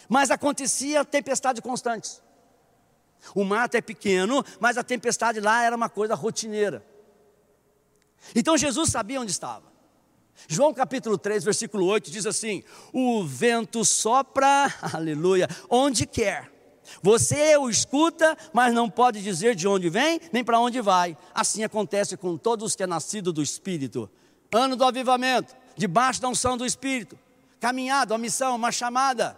mas 0.09 0.31
acontecia 0.31 1.05
tempestades 1.05 1.61
constantes. 1.61 2.23
O 3.35 3.44
mato 3.44 3.75
é 3.77 3.81
pequeno, 3.81 4.44
mas 4.61 4.79
a 4.79 4.85
tempestade 4.85 5.40
lá 5.40 5.62
era 5.62 5.77
uma 5.77 5.88
coisa 5.88 6.14
rotineira. 6.14 6.85
Então 8.35 8.57
Jesus 8.57 8.90
sabia 8.90 9.21
onde 9.21 9.31
estava. 9.31 9.68
João 10.47 10.73
capítulo 10.73 11.18
3, 11.18 11.42
versículo 11.42 11.87
8 11.87 12.11
diz 12.11 12.27
assim: 12.27 12.62
O 12.92 13.25
vento 13.25 13.85
sopra, 13.85 14.73
aleluia, 14.94 15.49
onde 15.68 16.07
quer 16.07 16.58
você 17.03 17.57
o 17.57 17.68
escuta, 17.68 18.37
mas 18.53 18.72
não 18.72 18.88
pode 18.88 19.22
dizer 19.22 19.55
de 19.55 19.66
onde 19.68 19.88
vem, 19.88 20.20
nem 20.33 20.44
para 20.44 20.61
onde 20.61 20.81
vai. 20.81 21.16
Assim 21.35 21.64
acontece 21.64 22.16
com 22.16 22.37
todos 22.37 22.74
que 22.74 22.83
é 22.83 22.87
nascido 22.87 23.33
do 23.33 23.42
Espírito. 23.42 24.11
Ano 24.53 24.77
do 24.77 24.85
avivamento, 24.85 25.55
debaixo 25.77 26.20
da 26.20 26.29
unção 26.29 26.57
do 26.57 26.64
Espírito. 26.64 27.18
Caminhada, 27.61 28.14
uma 28.14 28.18
missão, 28.18 28.57
uma 28.57 28.72
chamada. 28.72 29.37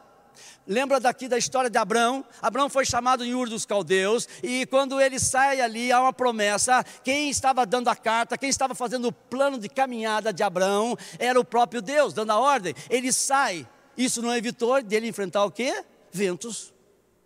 Lembra 0.67 1.01
daqui 1.01 1.27
da 1.27 1.37
história 1.37 1.69
de 1.69 1.79
Abraão? 1.79 2.25
Abraão 2.41 2.69
foi 2.69 2.85
chamado 2.85 3.25
em 3.25 3.35
Ur 3.35 3.49
dos 3.49 3.67
Caldeus, 3.67 4.29
e 4.43 4.67
quando 4.67 5.01
ele 5.01 5.19
sai 5.19 5.61
ali, 5.61 5.91
há 5.91 6.01
uma 6.01 6.13
promessa. 6.13 6.85
Quem 7.03 7.29
estava 7.29 7.67
dando 7.67 7.89
a 7.89 7.97
carta, 7.97 8.39
quem 8.39 8.49
estava 8.49 8.75
fazendo 8.75 9.09
o 9.09 9.13
plano 9.13 9.59
de 9.59 9.69
caminhada 9.69 10.33
de 10.33 10.43
Abraão, 10.43 10.97
era 11.19 11.41
o 11.41 11.45
próprio 11.45 11.83
Deus, 11.83 12.13
dando 12.13 12.31
a 12.31 12.39
ordem. 12.39 12.75
Ele 12.89 13.13
sai. 13.13 13.67
Isso 13.97 14.23
não 14.23 14.35
evitou 14.35 14.81
dele 14.83 15.09
enfrentar 15.09 15.45
o 15.45 15.51
quê? 15.51 15.85
Ventos 16.13 16.73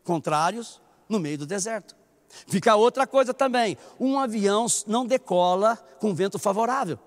contrários 0.04 0.80
no 1.08 1.18
meio 1.18 1.38
do 1.38 1.46
deserto. 1.46 1.96
Fica 2.46 2.76
outra 2.76 3.06
coisa 3.06 3.32
também: 3.32 3.76
um 3.98 4.18
avião 4.18 4.66
não 4.86 5.06
decola 5.06 5.76
com 5.98 6.14
vento 6.14 6.38
favorável. 6.38 6.98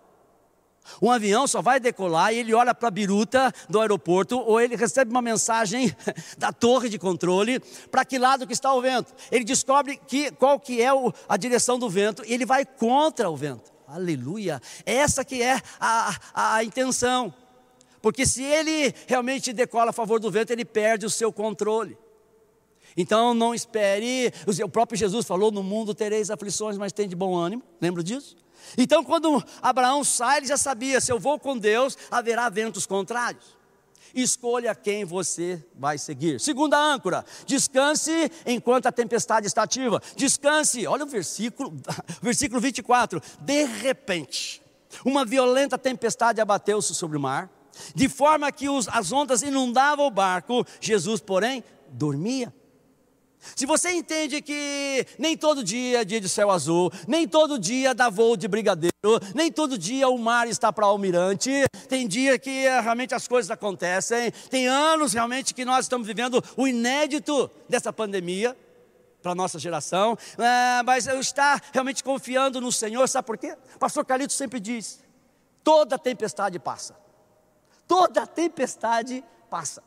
Um 1.02 1.12
avião 1.12 1.46
só 1.46 1.62
vai 1.62 1.80
decolar 1.80 2.34
e 2.34 2.38
ele 2.40 2.54
olha 2.54 2.74
para 2.74 2.88
a 2.88 2.92
biruta 2.92 3.54
do 3.70 3.82
aeroporto 3.82 4.40
ou 4.40 4.60
ele 4.60 4.76
recebe 4.76 5.12
uma 5.12 5.22
mensagem 5.22 5.94
da 6.38 6.54
torre 6.54 6.88
de 6.88 6.98
controle 6.98 7.60
para 7.92 8.06
que 8.06 8.18
lado 8.18 8.48
que 8.48 8.54
está 8.54 8.74
o 8.74 8.82
vento. 8.82 9.14
Ele 9.30 9.44
descobre 9.44 10.00
que, 10.08 10.32
qual 10.32 10.58
que 10.58 10.82
é 10.82 10.94
o, 10.94 11.12
a 11.28 11.36
direção 11.36 11.78
do 11.78 11.90
vento 11.90 12.24
e 12.26 12.34
ele 12.34 12.46
vai 12.46 12.66
contra 12.66 13.30
o 13.30 13.36
vento. 13.36 13.72
Aleluia! 13.86 14.62
Essa 14.86 15.24
que 15.24 15.42
é 15.42 15.62
a, 15.80 16.16
a, 16.34 16.56
a 16.56 16.64
intenção. 16.64 17.34
Porque 18.02 18.26
se 18.26 18.44
ele 18.44 18.94
realmente 19.08 19.52
decola 19.52 19.90
a 19.90 19.94
favor 19.94 20.20
do 20.20 20.32
vento, 20.32 20.52
ele 20.52 20.66
perde 20.66 21.06
o 21.06 21.10
seu 21.10 21.32
controle. 21.32 21.98
Então 22.98 23.36
não 23.36 23.54
espere, 23.54 24.34
o 24.64 24.70
próprio 24.70 24.98
Jesus 24.98 25.26
falou: 25.26 25.52
no 25.52 25.62
mundo 25.62 25.94
tereis 25.94 26.32
aflições, 26.32 26.78
mas 26.78 26.92
tem 26.92 27.08
de 27.08 27.16
bom 27.16 27.36
ânimo. 27.36 27.62
Lembra 27.80 28.04
disso? 28.04 28.36
Então, 28.76 29.04
quando 29.04 29.42
Abraão 29.62 30.04
sai, 30.04 30.38
ele 30.38 30.48
já 30.48 30.58
sabia: 30.58 31.00
se 31.00 31.12
eu 31.12 31.20
vou 31.20 31.40
com 31.40 31.58
Deus, 31.58 31.96
haverá 32.10 32.50
ventos 32.50 32.86
contrários. 32.86 33.56
Escolha 34.16 34.74
quem 34.74 35.06
você 35.06 35.64
vai 35.76 35.98
seguir. 35.98 36.40
Segunda 36.40 36.78
âncora, 36.78 37.24
descanse 37.46 38.32
enquanto 38.46 38.88
a 38.88 38.92
tempestade 38.92 39.46
está 39.46 39.64
ativa. 39.64 40.02
Descanse, 40.16 40.88
olha 40.88 41.04
o 41.04 41.08
versículo, 41.08 41.74
versículo 42.22 42.60
24. 42.60 43.22
De 43.42 43.64
repente, 43.66 44.62
uma 45.06 45.24
violenta 45.24 45.78
tempestade 45.78 46.42
abateu-se 46.42 46.96
sobre 46.96 47.18
o 47.18 47.22
mar, 47.22 47.50
de 47.94 48.10
forma 48.10 48.52
que 48.52 48.68
os, 48.68 48.88
as 48.88 49.12
ondas 49.12 49.44
inundavam 49.44 50.08
o 50.08 50.12
barco. 50.12 50.66
Jesus, 50.80 51.22
porém, 51.22 51.64
dormia. 51.90 52.52
Se 53.56 53.66
você 53.66 53.92
entende 53.92 54.42
que 54.42 55.06
nem 55.18 55.38
todo 55.38 55.64
dia 55.64 56.02
é 56.02 56.06
dia 56.06 56.22
de 56.22 56.30
céu 56.30 56.52
azul, 56.52 56.92
nem 57.08 57.28
todo 57.28 57.60
dia 57.60 57.94
dá 57.94 58.10
voo 58.10 58.36
de 58.36 58.48
brigadeiro, 58.48 58.94
nem 59.34 59.52
todo 59.52 59.78
dia 59.78 60.10
o 60.10 60.18
mar 60.18 60.48
está 60.48 60.72
para 60.72 60.86
almirante, 60.86 61.52
tem 61.88 62.08
dia 62.08 62.38
que 62.38 62.66
eh, 62.66 62.80
realmente 62.82 63.14
as 63.14 63.28
coisas 63.28 63.50
acontecem, 63.50 64.32
tem 64.50 64.68
anos 64.68 65.14
realmente 65.14 65.54
que 65.54 65.66
nós 65.66 65.86
estamos 65.86 66.08
vivendo 66.08 66.44
o 66.56 66.68
inédito 66.68 67.50
dessa 67.70 67.94
pandemia 67.94 68.56
para 69.22 69.32
a 69.32 69.36
nossa 69.36 69.60
geração, 69.60 70.18
é, 70.38 70.84
mas 70.84 71.08
eu 71.08 71.20
estar 71.20 71.62
realmente 71.74 72.04
confiando 72.04 72.62
no 72.62 72.72
Senhor, 72.72 73.08
sabe 73.08 73.26
por 73.26 73.38
quê? 73.38 73.58
O 73.76 73.80
pastor 73.80 74.06
Carlito 74.06 74.34
sempre 74.34 74.60
diz: 74.60 75.04
toda 75.64 75.98
tempestade 75.98 76.60
passa, 76.60 76.96
toda 77.88 78.26
tempestade 78.26 79.24
passa. 79.50 79.87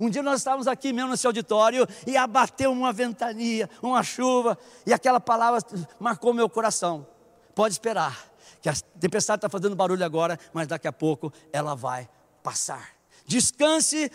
Um 0.00 0.08
dia 0.08 0.22
nós 0.22 0.40
estávamos 0.40 0.66
aqui 0.66 0.94
mesmo 0.94 1.10
nesse 1.10 1.26
auditório 1.26 1.86
e 2.06 2.16
abateu 2.16 2.72
uma 2.72 2.90
ventania, 2.90 3.68
uma 3.82 4.02
chuva, 4.02 4.58
e 4.86 4.94
aquela 4.94 5.20
palavra 5.20 5.60
marcou 5.98 6.32
meu 6.32 6.48
coração. 6.48 7.06
Pode 7.54 7.74
esperar, 7.74 8.30
que 8.62 8.68
a 8.70 8.74
tempestade 8.98 9.38
está 9.38 9.48
fazendo 9.50 9.76
barulho 9.76 10.02
agora, 10.02 10.38
mas 10.54 10.66
daqui 10.66 10.88
a 10.88 10.92
pouco 10.92 11.30
ela 11.52 11.74
vai 11.74 12.08
passar. 12.42 12.92
Descanse 13.26 14.10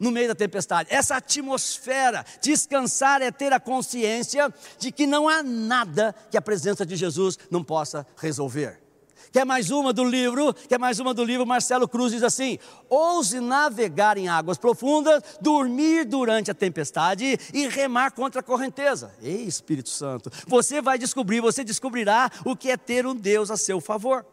no 0.00 0.10
meio 0.10 0.28
da 0.28 0.34
tempestade. 0.34 0.88
Essa 0.92 1.16
atmosfera, 1.16 2.24
descansar 2.40 3.22
é 3.22 3.30
ter 3.30 3.52
a 3.52 3.60
consciência 3.60 4.52
de 4.78 4.90
que 4.90 5.06
não 5.06 5.28
há 5.28 5.42
nada 5.42 6.14
que 6.30 6.36
a 6.36 6.42
presença 6.42 6.84
de 6.84 6.96
Jesus 6.96 7.38
não 7.50 7.62
possa 7.62 8.06
resolver. 8.16 8.87
Quer 9.32 9.44
mais 9.44 9.70
uma 9.70 9.92
do 9.92 10.04
livro? 10.04 10.54
Quer 10.54 10.78
mais 10.78 10.98
uma 10.98 11.12
do 11.12 11.24
livro? 11.24 11.46
Marcelo 11.46 11.86
Cruz 11.86 12.12
diz 12.12 12.22
assim: 12.22 12.58
ouse 12.88 13.40
navegar 13.40 14.16
em 14.16 14.28
águas 14.28 14.58
profundas, 14.58 15.22
dormir 15.40 16.04
durante 16.04 16.50
a 16.50 16.54
tempestade 16.54 17.38
e 17.52 17.68
remar 17.68 18.12
contra 18.12 18.40
a 18.40 18.42
correnteza. 18.42 19.14
Ei, 19.22 19.42
Espírito 19.42 19.88
Santo, 19.88 20.30
você 20.46 20.80
vai 20.80 20.98
descobrir, 20.98 21.40
você 21.40 21.62
descobrirá 21.62 22.30
o 22.44 22.56
que 22.56 22.70
é 22.70 22.76
ter 22.76 23.06
um 23.06 23.14
Deus 23.14 23.50
a 23.50 23.56
seu 23.56 23.80
favor. 23.80 24.24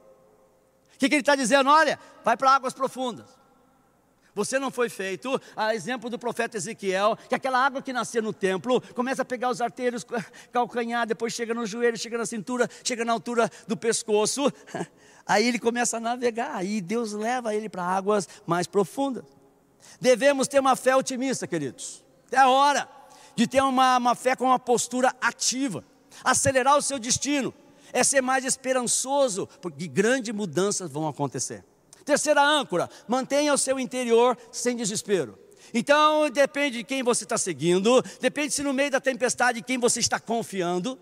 O 0.95 0.97
que, 0.97 1.09
que 1.09 1.15
ele 1.15 1.21
está 1.21 1.35
dizendo? 1.35 1.69
Olha, 1.69 1.99
vai 2.23 2.37
para 2.37 2.51
águas 2.51 2.73
profundas. 2.73 3.34
Você 4.35 4.59
não 4.59 4.69
foi 4.69 4.89
feito, 4.89 5.41
a 5.55 5.73
exemplo 5.73 6.09
do 6.09 6.19
profeta 6.19 6.57
Ezequiel, 6.57 7.17
que 7.29 7.33
aquela 7.33 7.65
água 7.65 7.81
que 7.81 7.93
nascia 7.93 8.21
no 8.21 8.33
templo 8.33 8.81
começa 8.93 9.21
a 9.21 9.25
pegar 9.25 9.49
os 9.49 9.61
arteiros, 9.61 10.05
calcanhar, 10.51 11.07
depois 11.07 11.33
chega 11.33 11.53
no 11.53 11.65
joelho, 11.65 11.97
chega 11.97 12.17
na 12.17 12.25
cintura, 12.25 12.69
chega 12.83 13.05
na 13.05 13.13
altura 13.13 13.49
do 13.65 13.77
pescoço. 13.77 14.51
Aí 15.25 15.47
ele 15.47 15.57
começa 15.57 15.97
a 15.97 15.99
navegar, 15.99 16.55
aí 16.55 16.79
Deus 16.79 17.11
leva 17.11 17.55
ele 17.55 17.67
para 17.67 17.81
águas 17.81 18.29
mais 18.45 18.67
profundas. 18.67 19.23
Devemos 19.99 20.47
ter 20.47 20.59
uma 20.59 20.75
fé 20.75 20.95
otimista, 20.95 21.47
queridos. 21.47 22.05
É 22.31 22.37
a 22.37 22.47
hora 22.47 22.87
de 23.35 23.47
ter 23.47 23.63
uma, 23.63 23.97
uma 23.97 24.13
fé 24.13 24.35
com 24.35 24.45
uma 24.45 24.59
postura 24.59 25.15
ativa, 25.19 25.83
acelerar 26.23 26.77
o 26.77 26.81
seu 26.81 26.99
destino, 26.99 27.51
é 27.91 28.03
ser 28.03 28.21
mais 28.21 28.45
esperançoso, 28.45 29.49
porque 29.63 29.87
grandes 29.87 30.31
mudanças 30.31 30.91
vão 30.91 31.07
acontecer. 31.07 31.63
Terceira 32.05 32.41
âncora, 32.41 32.87
mantenha 33.07 33.53
o 33.53 33.57
seu 33.57 33.79
interior 33.79 34.37
sem 34.51 34.75
desespero. 34.75 35.37
Então, 35.73 36.29
depende 36.29 36.77
de 36.77 36.83
quem 36.83 37.01
você 37.01 37.23
está 37.23 37.37
seguindo, 37.37 38.03
depende 38.21 38.53
se 38.53 38.61
no 38.63 38.71
meio 38.71 38.91
da 38.91 39.01
tempestade 39.01 39.61
quem 39.63 39.79
você 39.79 39.99
está 39.99 40.19
confiando. 40.19 40.97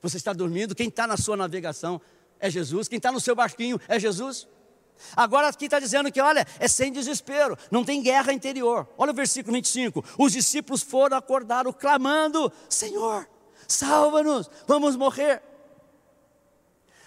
Você 0.00 0.16
está 0.16 0.32
dormindo, 0.32 0.74
quem 0.74 0.88
está 0.88 1.06
na 1.06 1.16
sua 1.16 1.36
navegação 1.36 2.00
é 2.38 2.48
Jesus, 2.48 2.88
quem 2.88 2.96
está 2.96 3.12
no 3.12 3.20
seu 3.20 3.34
barquinho 3.34 3.80
é 3.88 3.98
Jesus. 3.98 4.48
Agora 5.16 5.48
aqui 5.48 5.64
está 5.64 5.80
dizendo 5.80 6.10
que, 6.10 6.20
olha, 6.20 6.46
é 6.58 6.68
sem 6.68 6.92
desespero, 6.92 7.56
não 7.70 7.84
tem 7.84 8.02
guerra 8.02 8.32
interior. 8.32 8.88
Olha 8.96 9.12
o 9.12 9.14
versículo 9.14 9.54
25: 9.56 10.04
os 10.18 10.32
discípulos 10.32 10.82
foram 10.82 11.16
acordar, 11.16 11.64
clamando: 11.74 12.52
Senhor, 12.68 13.28
salva-nos, 13.66 14.48
vamos 14.66 14.96
morrer. 14.96 15.42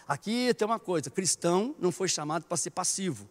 Aqui 0.07 0.53
tem 0.53 0.65
uma 0.65 0.79
coisa: 0.79 1.09
cristão 1.09 1.75
não 1.79 1.91
foi 1.91 2.07
chamado 2.07 2.45
para 2.45 2.57
ser 2.57 2.71
passivo. 2.71 3.29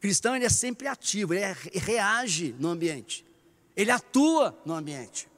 Cristão 0.00 0.34
ele 0.34 0.46
é 0.46 0.50
sempre 0.50 0.88
ativo, 0.88 1.34
ele, 1.34 1.42
é, 1.42 1.56
reage 1.74 2.54
no 2.58 2.68
ambiente, 2.68 3.26
ele 3.76 3.90
atua 3.90 4.58
no 4.64 4.72
ambiente, 4.72 5.28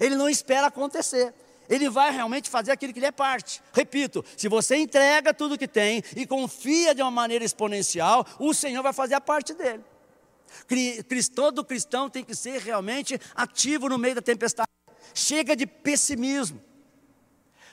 ele 0.00 0.16
não 0.16 0.28
espera 0.28 0.68
acontecer. 0.68 1.34
Ele 1.68 1.90
vai 1.90 2.12
realmente 2.12 2.48
fazer 2.48 2.70
aquilo 2.70 2.92
que 2.92 3.00
lhe 3.00 3.06
é 3.06 3.10
parte. 3.10 3.60
Repito, 3.72 4.24
se 4.36 4.48
você 4.48 4.76
entrega 4.76 5.34
tudo 5.34 5.58
que 5.58 5.66
tem 5.66 6.00
e 6.14 6.24
confia 6.24 6.94
de 6.94 7.02
uma 7.02 7.10
maneira 7.10 7.44
exponencial, 7.44 8.24
o 8.38 8.54
Senhor 8.54 8.84
vai 8.84 8.92
fazer 8.92 9.14
a 9.14 9.20
parte 9.20 9.52
dele. 9.52 9.82
Todo 11.34 11.64
cristão 11.64 12.08
tem 12.08 12.24
que 12.24 12.36
ser 12.36 12.60
realmente 12.60 13.20
ativo 13.34 13.88
no 13.88 13.98
meio 13.98 14.14
da 14.14 14.22
tempestade. 14.22 14.68
Chega 15.12 15.56
de 15.56 15.66
pessimismo. 15.66 16.62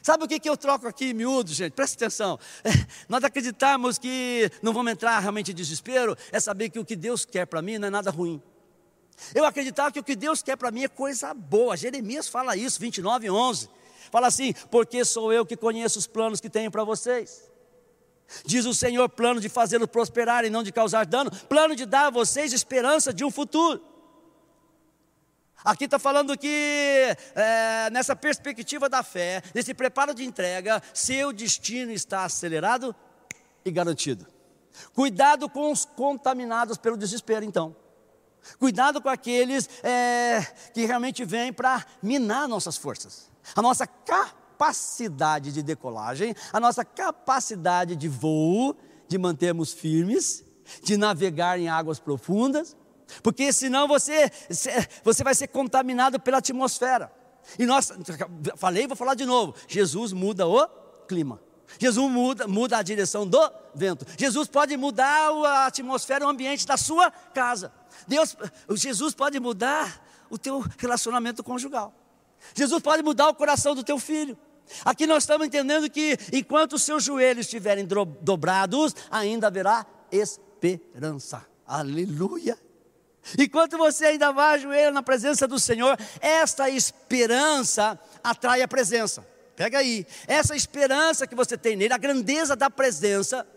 Sabe 0.03 0.25
o 0.25 0.27
que, 0.27 0.37
que 0.37 0.49
eu 0.49 0.57
troco 0.57 0.85
aqui, 0.85 1.13
miúdo, 1.13 1.53
gente? 1.53 1.71
Presta 1.71 1.95
atenção. 1.95 2.37
É, 2.61 2.69
nós 3.07 3.23
acreditamos 3.23 3.97
que 3.97 4.51
não 4.61 4.73
vamos 4.73 4.91
entrar 4.91 5.17
realmente 5.19 5.51
em 5.51 5.55
desespero, 5.55 6.17
é 6.29 6.41
saber 6.41 6.69
que 6.69 6.77
o 6.77 6.83
que 6.83 6.93
Deus 6.93 7.23
quer 7.23 7.47
para 7.47 7.61
mim 7.61 7.77
não 7.77 7.87
é 7.87 7.89
nada 7.89 8.11
ruim. 8.11 8.41
Eu 9.33 9.45
acreditar 9.45 9.93
que 9.93 9.99
o 9.99 10.03
que 10.03 10.13
Deus 10.13 10.43
quer 10.43 10.57
para 10.57 10.71
mim 10.71 10.83
é 10.83 10.89
coisa 10.89 11.33
boa. 11.33 11.77
Jeremias 11.77 12.27
fala 12.27 12.57
isso, 12.57 12.81
29, 12.81 13.29
11. 13.29 13.69
Fala 14.11 14.27
assim: 14.27 14.53
porque 14.69 15.05
sou 15.05 15.31
eu 15.31 15.45
que 15.45 15.55
conheço 15.55 15.97
os 15.97 16.05
planos 16.05 16.41
que 16.41 16.49
tenho 16.49 16.69
para 16.69 16.83
vocês. 16.83 17.49
Diz 18.45 18.65
o 18.65 18.73
Senhor: 18.73 19.07
plano 19.07 19.39
de 19.39 19.47
fazê-los 19.47 19.87
prosperar 19.87 20.43
e 20.43 20.49
não 20.49 20.63
de 20.63 20.73
causar 20.73 21.05
dano, 21.05 21.31
plano 21.47 21.77
de 21.77 21.85
dar 21.85 22.07
a 22.07 22.09
vocês 22.09 22.51
esperança 22.51 23.13
de 23.13 23.23
um 23.23 23.31
futuro. 23.31 23.81
Aqui 25.63 25.85
está 25.85 25.97
falando 25.97 26.37
que 26.37 27.15
é, 27.35 27.89
nessa 27.89 28.15
perspectiva 28.15 28.89
da 28.89 29.01
fé, 29.01 29.41
nesse 29.53 29.73
preparo 29.73 30.13
de 30.13 30.25
entrega, 30.25 30.81
seu 30.93 31.31
destino 31.31 31.91
está 31.91 32.25
acelerado 32.25 32.93
e 33.63 33.71
garantido. 33.71 34.27
Cuidado 34.93 35.49
com 35.49 35.71
os 35.71 35.85
contaminados 35.85 36.77
pelo 36.77 36.97
desespero, 36.97 37.45
então. 37.45 37.75
Cuidado 38.59 39.01
com 39.01 39.07
aqueles 39.07 39.69
é, 39.83 40.41
que 40.73 40.85
realmente 40.85 41.23
vêm 41.23 41.53
para 41.53 41.85
minar 42.01 42.45
nossas 42.47 42.75
forças, 42.75 43.31
a 43.55 43.61
nossa 43.61 43.87
capacidade 43.87 45.53
de 45.53 45.63
decolagem, 45.63 46.35
a 46.51 46.59
nossa 46.59 46.83
capacidade 46.83 47.95
de 47.95 48.09
voo, 48.09 48.75
de 49.07 49.17
mantermos 49.17 49.71
firmes, 49.71 50.43
de 50.83 50.97
navegar 50.97 51.57
em 51.57 51.69
águas 51.69 51.99
profundas 51.99 52.75
porque 53.21 53.51
senão 53.51 53.87
você, 53.87 54.31
você 55.03 55.23
vai 55.23 55.35
ser 55.35 55.47
contaminado 55.47 56.19
pela 56.19 56.37
atmosfera. 56.37 57.11
E 57.57 57.65
nós, 57.65 57.91
falei, 58.57 58.87
vou 58.87 58.95
falar 58.95 59.15
de 59.15 59.25
novo: 59.25 59.53
Jesus 59.67 60.13
muda 60.13 60.47
o 60.47 60.67
clima. 61.07 61.39
Jesus 61.79 62.11
muda, 62.11 62.47
muda 62.47 62.77
a 62.77 62.83
direção 62.83 63.27
do 63.27 63.51
vento. 63.73 64.05
Jesus 64.17 64.47
pode 64.47 64.75
mudar 64.77 65.31
a 65.31 65.65
atmosfera, 65.65 66.25
o 66.25 66.29
ambiente 66.29 66.67
da 66.67 66.77
sua 66.77 67.09
casa. 67.11 67.73
Deus, 68.07 68.35
Jesus 68.71 69.13
pode 69.13 69.39
mudar 69.39 70.03
o 70.29 70.37
teu 70.37 70.63
relacionamento 70.77 71.43
conjugal. 71.43 71.93
Jesus 72.53 72.81
pode 72.81 73.01
mudar 73.01 73.29
o 73.29 73.35
coração 73.35 73.73
do 73.73 73.83
teu 73.83 73.97
filho. 73.97 74.37
Aqui 74.85 75.05
nós 75.05 75.23
estamos 75.23 75.47
entendendo 75.47 75.89
que 75.89 76.17
enquanto 76.31 76.73
os 76.73 76.83
seus 76.83 77.03
joelhos 77.03 77.45
estiverem 77.45 77.87
dobrados, 78.21 78.95
ainda 79.09 79.47
haverá 79.47 79.85
esperança. 80.11 81.45
Aleluia. 81.65 82.57
Enquanto 83.37 83.77
você 83.77 84.05
ainda 84.05 84.31
vai 84.31 84.55
ajoelhar 84.55 84.91
na 84.91 85.01
presença 85.01 85.47
do 85.47 85.59
Senhor, 85.59 85.97
esta 86.19 86.69
esperança 86.69 87.99
atrai 88.23 88.61
a 88.61 88.67
presença. 88.67 89.25
Pega 89.55 89.79
aí, 89.79 90.05
essa 90.27 90.55
esperança 90.55 91.27
que 91.27 91.35
você 91.35 91.57
tem 91.57 91.75
nele, 91.75 91.93
a 91.93 91.97
grandeza 91.97 92.55
da 92.55 92.69
presença, 92.69 93.47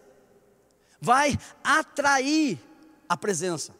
vai 1.00 1.38
atrair 1.64 2.58
a 3.08 3.16
presença. 3.16 3.74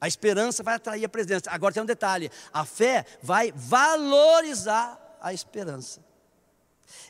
A 0.00 0.08
esperança 0.08 0.62
vai 0.62 0.76
atrair 0.76 1.04
a 1.04 1.08
presença. 1.08 1.50
Agora 1.50 1.74
tem 1.74 1.82
um 1.82 1.86
detalhe: 1.86 2.30
a 2.52 2.64
fé 2.64 3.04
vai 3.22 3.52
valorizar 3.54 5.18
a 5.20 5.34
esperança. 5.34 6.02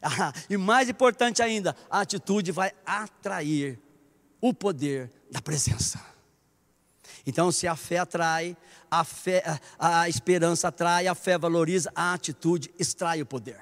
Ah, 0.03 0.33
e 0.49 0.57
mais 0.57 0.89
importante 0.89 1.43
ainda, 1.43 1.77
a 1.89 2.01
atitude 2.01 2.53
vai 2.53 2.73
atrair 2.85 3.79
o 4.41 4.53
poder 4.53 5.11
da 5.31 5.41
presença. 5.41 6.01
Então, 7.27 7.53
se 7.53 7.67
a 7.67 7.77
fé 7.77 7.99
atrai, 7.99 8.57
a, 8.91 9.05
fé, 9.05 9.43
a 9.79 10.09
esperança 10.09 10.69
atrai, 10.69 11.07
a 11.07 11.15
fé 11.15 11.37
valoriza, 11.39 11.93
a 11.95 12.13
atitude 12.15 12.73
extrai 12.79 13.21
o 13.23 13.27
poder. 13.27 13.61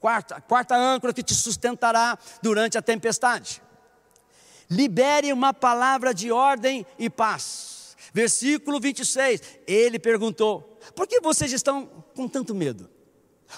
Quarta, 0.00 0.40
quarta 0.40 0.76
âncora 0.76 1.12
que 1.12 1.22
te 1.22 1.34
sustentará 1.34 2.16
durante 2.40 2.78
a 2.78 2.82
tempestade. 2.82 3.60
libere 4.70 5.32
uma 5.32 5.52
palavra 5.52 6.12
de 6.12 6.30
ordem 6.30 6.86
e 6.98 7.10
paz. 7.10 7.96
Versículo 8.12 8.80
26, 8.80 9.42
ele 9.66 9.98
perguntou: 9.98 10.78
Por 10.94 11.06
que 11.06 11.20
vocês 11.20 11.52
estão 11.52 11.86
com 12.14 12.28
tanto 12.28 12.54
medo? 12.54 12.88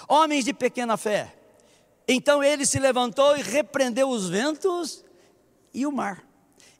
Homens 0.07 0.45
de 0.45 0.53
pequena 0.53 0.97
fé. 0.97 1.35
Então 2.07 2.43
ele 2.43 2.65
se 2.65 2.79
levantou 2.79 3.37
e 3.37 3.41
repreendeu 3.41 4.09
os 4.09 4.27
ventos 4.27 5.05
e 5.73 5.85
o 5.85 5.91
mar, 5.91 6.25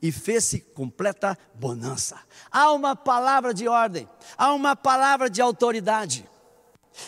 e 0.01 0.11
fez-se 0.11 0.59
completa 0.59 1.37
bonança. 1.53 2.19
Há 2.51 2.71
uma 2.71 2.95
palavra 2.95 3.53
de 3.53 3.67
ordem, 3.67 4.07
há 4.37 4.53
uma 4.53 4.75
palavra 4.75 5.29
de 5.29 5.41
autoridade. 5.41 6.29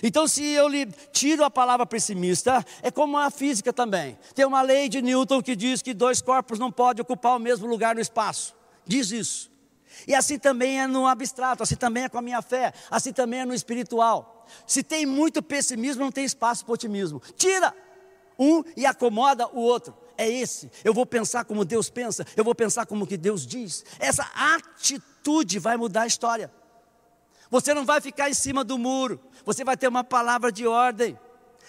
Então, 0.01 0.27
se 0.27 0.43
eu 0.43 0.67
lhe 0.67 0.85
tiro 1.11 1.43
a 1.43 1.49
palavra 1.49 1.85
pessimista, 1.85 2.65
é 2.81 2.89
como 2.89 3.17
a 3.17 3.29
física 3.29 3.73
também. 3.73 4.17
Tem 4.33 4.45
uma 4.45 4.61
lei 4.61 4.87
de 4.87 5.01
Newton 5.01 5.41
que 5.41 5.55
diz 5.55 5.81
que 5.81 5.93
dois 5.93 6.21
corpos 6.21 6.57
não 6.57 6.71
podem 6.71 7.01
ocupar 7.01 7.35
o 7.35 7.39
mesmo 7.39 7.67
lugar 7.67 7.93
no 7.95 8.01
espaço. 8.01 8.55
Diz 8.85 9.11
isso. 9.11 9.51
E 10.07 10.15
assim 10.15 10.39
também 10.39 10.81
é 10.81 10.87
no 10.87 11.05
abstrato, 11.05 11.63
assim 11.63 11.75
também 11.75 12.03
é 12.03 12.09
com 12.09 12.17
a 12.17 12.21
minha 12.21 12.41
fé, 12.41 12.73
assim 12.89 13.13
também 13.13 13.41
é 13.41 13.45
no 13.45 13.53
espiritual. 13.53 14.45
Se 14.65 14.83
tem 14.83 15.05
muito 15.05 15.41
pessimismo, 15.41 16.03
não 16.03 16.11
tem 16.11 16.25
espaço 16.25 16.65
para 16.65 16.73
otimismo. 16.73 17.21
Tira 17.35 17.73
um 18.37 18.63
e 18.75 18.85
acomoda 18.85 19.47
o 19.47 19.59
outro. 19.59 19.95
É 20.17 20.29
esse. 20.29 20.71
Eu 20.83 20.93
vou 20.93 21.05
pensar 21.05 21.45
como 21.45 21.65
Deus 21.65 21.89
pensa, 21.89 22.25
eu 22.35 22.43
vou 22.43 22.53
pensar 22.53 22.85
como 22.85 23.07
que 23.07 23.17
Deus 23.17 23.45
diz. 23.45 23.83
Essa 23.99 24.29
atitude 24.35 25.59
vai 25.59 25.77
mudar 25.77 26.03
a 26.03 26.07
história. 26.07 26.51
Você 27.49 27.73
não 27.73 27.85
vai 27.85 28.01
ficar 28.01 28.29
em 28.29 28.33
cima 28.33 28.63
do 28.63 28.77
muro, 28.77 29.19
você 29.45 29.63
vai 29.63 29.77
ter 29.77 29.87
uma 29.87 30.03
palavra 30.03 30.51
de 30.51 30.65
ordem. 30.65 31.17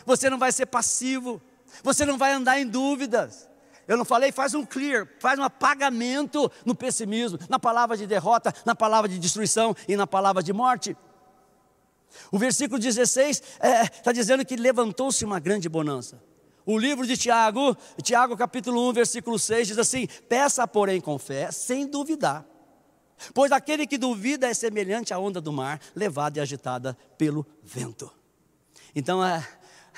Você 0.06 0.28
não 0.28 0.38
vai 0.38 0.52
ser 0.52 0.66
passivo, 0.66 1.40
você 1.82 2.04
não 2.04 2.18
vai 2.18 2.32
andar 2.32 2.58
em 2.58 2.66
dúvidas. 2.66 3.48
Eu 3.86 3.96
não 3.96 4.04
falei, 4.04 4.32
faz 4.32 4.54
um 4.54 4.64
clear, 4.64 5.06
faz 5.18 5.38
um 5.38 5.42
apagamento 5.42 6.50
no 6.64 6.74
pessimismo, 6.74 7.38
na 7.48 7.58
palavra 7.58 7.96
de 7.96 8.06
derrota, 8.06 8.52
na 8.64 8.74
palavra 8.74 9.08
de 9.08 9.18
destruição 9.18 9.76
e 9.86 9.94
na 9.94 10.06
palavra 10.06 10.42
de 10.42 10.52
morte. 10.52 10.96
O 12.30 12.38
versículo 12.38 12.78
16 12.78 13.36
está 13.36 13.68
é, 13.68 13.86
tá 13.86 14.12
dizendo 14.12 14.44
que 14.44 14.56
levantou-se 14.56 15.24
uma 15.24 15.38
grande 15.38 15.68
bonança. 15.68 16.22
O 16.66 16.78
livro 16.78 17.06
de 17.06 17.16
Tiago, 17.16 17.76
Tiago 18.02 18.36
capítulo 18.36 18.88
1, 18.88 18.92
versículo 18.94 19.38
6, 19.38 19.68
diz 19.68 19.78
assim: 19.78 20.06
Peça, 20.28 20.66
porém, 20.66 21.00
com 21.00 21.18
fé, 21.18 21.50
sem 21.50 21.86
duvidar. 21.86 22.44
Pois 23.34 23.52
aquele 23.52 23.86
que 23.86 23.98
duvida 23.98 24.48
é 24.48 24.54
semelhante 24.54 25.12
à 25.12 25.18
onda 25.18 25.40
do 25.40 25.52
mar, 25.52 25.78
levada 25.94 26.38
e 26.38 26.42
agitada 26.42 26.96
pelo 27.18 27.46
vento. 27.62 28.10
Então, 28.94 29.24
é, 29.24 29.46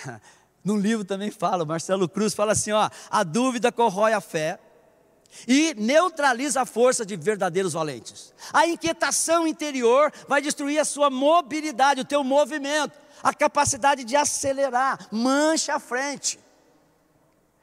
no 0.64 0.76
livro 0.76 1.04
também 1.04 1.30
fala, 1.30 1.64
Marcelo 1.64 2.08
Cruz 2.08 2.34
fala 2.34 2.50
assim: 2.50 2.72
ó, 2.72 2.90
a 3.10 3.22
dúvida 3.22 3.70
corrói 3.70 4.12
a 4.12 4.20
fé 4.20 4.58
e 5.46 5.72
neutraliza 5.74 6.62
a 6.62 6.66
força 6.66 7.06
de 7.06 7.16
verdadeiros 7.16 7.74
valentes. 7.74 8.34
A 8.52 8.66
inquietação 8.66 9.46
interior 9.46 10.12
vai 10.26 10.42
destruir 10.42 10.80
a 10.80 10.84
sua 10.84 11.10
mobilidade, 11.10 12.00
o 12.00 12.04
teu 12.04 12.24
movimento, 12.24 12.98
a 13.22 13.32
capacidade 13.32 14.02
de 14.02 14.16
acelerar, 14.16 15.06
mancha 15.12 15.76
a 15.76 15.78
frente 15.78 16.44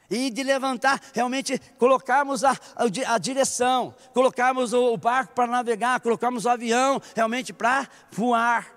e 0.09 0.29
de 0.29 0.43
levantar, 0.43 1.01
realmente 1.13 1.59
colocarmos 1.77 2.43
a, 2.43 2.51
a, 2.51 3.13
a 3.13 3.17
direção, 3.17 3.95
colocarmos 4.13 4.73
o, 4.73 4.93
o 4.93 4.97
barco 4.97 5.33
para 5.33 5.47
navegar, 5.47 5.99
colocarmos 5.99 6.45
o 6.45 6.49
avião 6.49 7.01
realmente 7.15 7.51
para 7.53 7.87
voar. 8.11 8.67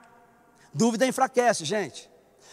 Dúvida 0.73 1.07
enfraquece, 1.07 1.65
gente. 1.65 2.11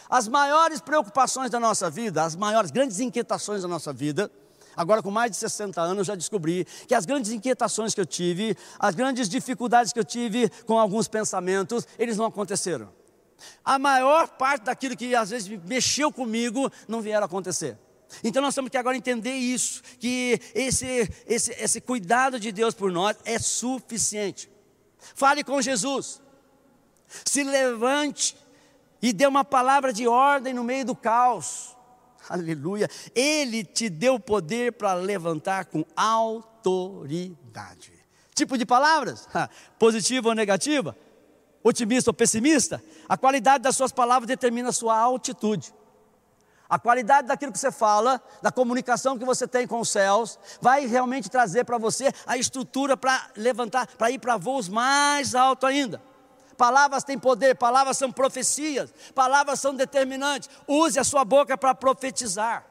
As 0.10 0.28
maiores 0.28 0.80
preocupações 0.80 1.50
da 1.50 1.60
nossa 1.60 1.90
vida, 1.90 2.24
as 2.24 2.36
maiores, 2.36 2.72
grandes 2.72 3.00
inquietações 3.00 3.62
da 3.62 3.68
nossa 3.68 3.92
vida, 3.92 4.32
agora 4.76 5.02
com 5.02 5.12
mais 5.12 5.32
de 5.32 5.38
60 5.38 5.82
anos 5.82 5.98
eu 6.00 6.04
já 6.04 6.16
descobri 6.16 6.66
que 6.88 6.94
as 6.94 7.06
grandes 7.06 7.32
inquietações 7.32 7.94
que 7.94 8.02
eu 8.02 8.06
tive, 8.06 8.56
as 8.80 8.96
grandes 8.96 9.30
dificuldades 9.30 9.92
que 9.94 10.00
eu 10.00 10.04
tive 10.04 10.50
com 10.66 10.78
alguns 10.80 11.08
pensamentos, 11.08 11.88
eles 11.98 12.18
não 12.18 12.26
aconteceram. 12.26 12.90
A 13.64 13.78
maior 13.80 14.28
parte 14.30 14.64
daquilo 14.64 14.96
que 14.96 15.16
às 15.16 15.30
vezes 15.30 15.48
mexeu 15.66 16.12
comigo 16.12 16.72
não 16.88 17.02
vieram 17.02 17.26
acontecer. 17.26 17.78
Então 18.24 18.42
nós 18.42 18.54
temos 18.54 18.70
que 18.70 18.78
agora 18.78 18.98
entender 18.98 19.34
isso, 19.34 19.82
que 20.00 20.40
esse, 20.54 21.10
esse, 21.26 21.52
esse 21.52 21.82
cuidado 21.82 22.40
de 22.40 22.52
Deus 22.52 22.74
por 22.74 22.92
nós 22.92 23.16
é 23.24 23.40
suficiente. 23.40 24.50
Fale 25.16 25.44
com 25.44 25.62
Jesus, 25.62 26.22
se 27.26 27.44
levante 27.44 28.36
e 29.02 29.12
dê 29.14 29.28
uma 29.28 29.44
palavra 29.44 29.92
de 29.92 30.08
ordem 30.08 30.54
no 30.54 30.64
meio 30.64 30.86
do 30.86 30.96
caos. 30.96 31.76
Aleluia. 32.30 32.90
Ele 33.14 33.64
te 33.64 33.90
deu 33.90 34.20
poder 34.20 34.74
para 34.74 34.94
levantar 34.94 35.66
com 35.66 35.84
autoridade. 35.96 37.92
Tipo 38.34 38.58
de 38.58 38.66
palavras? 38.66 39.28
Positiva 39.78 40.30
ou 40.30 40.36
negativa? 40.36 40.98
Otimista 41.62 42.10
ou 42.10 42.14
pessimista? 42.14 42.84
A 43.08 43.18
qualidade 43.18 43.64
das 43.64 43.76
suas 43.76 43.92
palavras 43.92 44.28
determina 44.28 44.70
a 44.70 44.74
sua 44.74 44.98
altitude. 44.98 45.74
A 46.74 46.80
qualidade 46.80 47.28
daquilo 47.28 47.52
que 47.52 47.60
você 47.60 47.72
fala, 47.72 48.20
da 48.42 48.52
comunicação 48.52 49.16
que 49.16 49.24
você 49.24 49.48
tem 49.48 49.68
com 49.68 49.80
os 49.80 49.90
céus, 49.90 50.40
vai 50.60 50.88
realmente 50.88 51.30
trazer 51.30 51.66
para 51.66 51.78
você 51.78 52.12
a 52.26 52.36
estrutura 52.36 52.98
para 52.98 53.30
levantar, 53.38 53.86
para 53.96 54.10
ir 54.10 54.18
para 54.18 54.38
voos 54.38 54.68
mais 54.68 55.36
altos 55.36 55.70
ainda. 55.70 56.02
Palavras 56.58 57.04
têm 57.04 57.20
poder, 57.20 57.56
palavras 57.56 57.96
são 57.96 58.12
profecias, 58.12 58.92
palavras 59.14 59.60
são 59.60 59.76
determinantes. 59.76 60.50
Use 60.68 60.98
a 60.98 61.04
sua 61.04 61.24
boca 61.24 61.56
para 61.56 61.76
profetizar. 61.76 62.66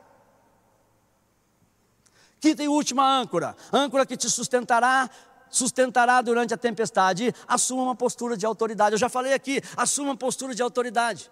Quinta 2.41 2.61
e 2.61 2.67
última 2.67 3.09
âncora, 3.09 3.55
âncora 3.73 4.05
que 4.05 4.17
te 4.17 4.29
sustentará 4.29 5.09
sustentará 5.49 6.21
durante 6.23 6.53
a 6.53 6.57
tempestade, 6.57 7.33
assuma 7.47 7.85
uma 7.85 7.95
postura 7.95 8.37
de 8.37 8.45
autoridade. 8.45 8.95
Eu 8.95 8.99
já 8.99 9.09
falei 9.09 9.33
aqui, 9.33 9.63
assuma 9.77 10.09
uma 10.09 10.17
postura 10.17 10.57
de 10.57 10.63
autoridade. 10.63 11.31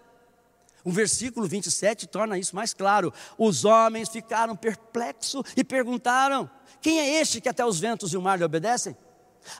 O 0.83 0.91
versículo 0.91 1.47
27 1.47 2.07
torna 2.07 2.37
isso 2.37 2.55
mais 2.55 2.73
claro. 2.73 3.13
Os 3.37 3.65
homens 3.65 4.09
ficaram 4.09 4.55
perplexos 4.55 5.43
e 5.55 5.63
perguntaram: 5.63 6.49
Quem 6.81 6.99
é 6.99 7.21
este 7.21 7.39
que 7.39 7.49
até 7.49 7.65
os 7.65 7.79
ventos 7.79 8.13
e 8.13 8.17
o 8.17 8.21
mar 8.21 8.37
lhe 8.37 8.43
obedecem? 8.43 8.95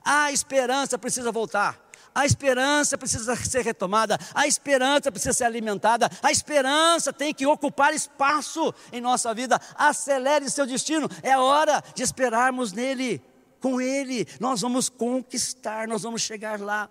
A 0.04 0.32
esperança 0.32 0.98
precisa 0.98 1.32
voltar. 1.32 1.92
A 2.14 2.26
esperança 2.26 2.98
precisa 2.98 3.36
ser 3.38 3.64
retomada, 3.64 4.20
a 4.36 4.46
esperança 4.46 5.10
precisa 5.10 5.32
ser 5.32 5.46
alimentada, 5.46 6.10
a 6.22 6.30
esperança 6.30 7.14
tem 7.14 7.34
que 7.34 7.48
ocupar 7.48 7.94
espaço 7.94 8.74
em 8.92 9.00
nossa 9.00 9.34
vida. 9.34 9.60
Acelere 9.76 10.50
seu 10.50 10.66
destino, 10.66 11.10
é 11.24 11.38
hora 11.38 11.82
de 11.96 12.04
esperarmos 12.04 12.74
nele, 12.74 13.24
com 13.62 13.80
ele. 13.80 14.28
Nós 14.42 14.60
vamos 14.60 14.90
conquistar, 14.90 15.88
nós 15.88 16.04
vamos 16.04 16.22
chegar 16.22 16.60
lá. 16.60 16.90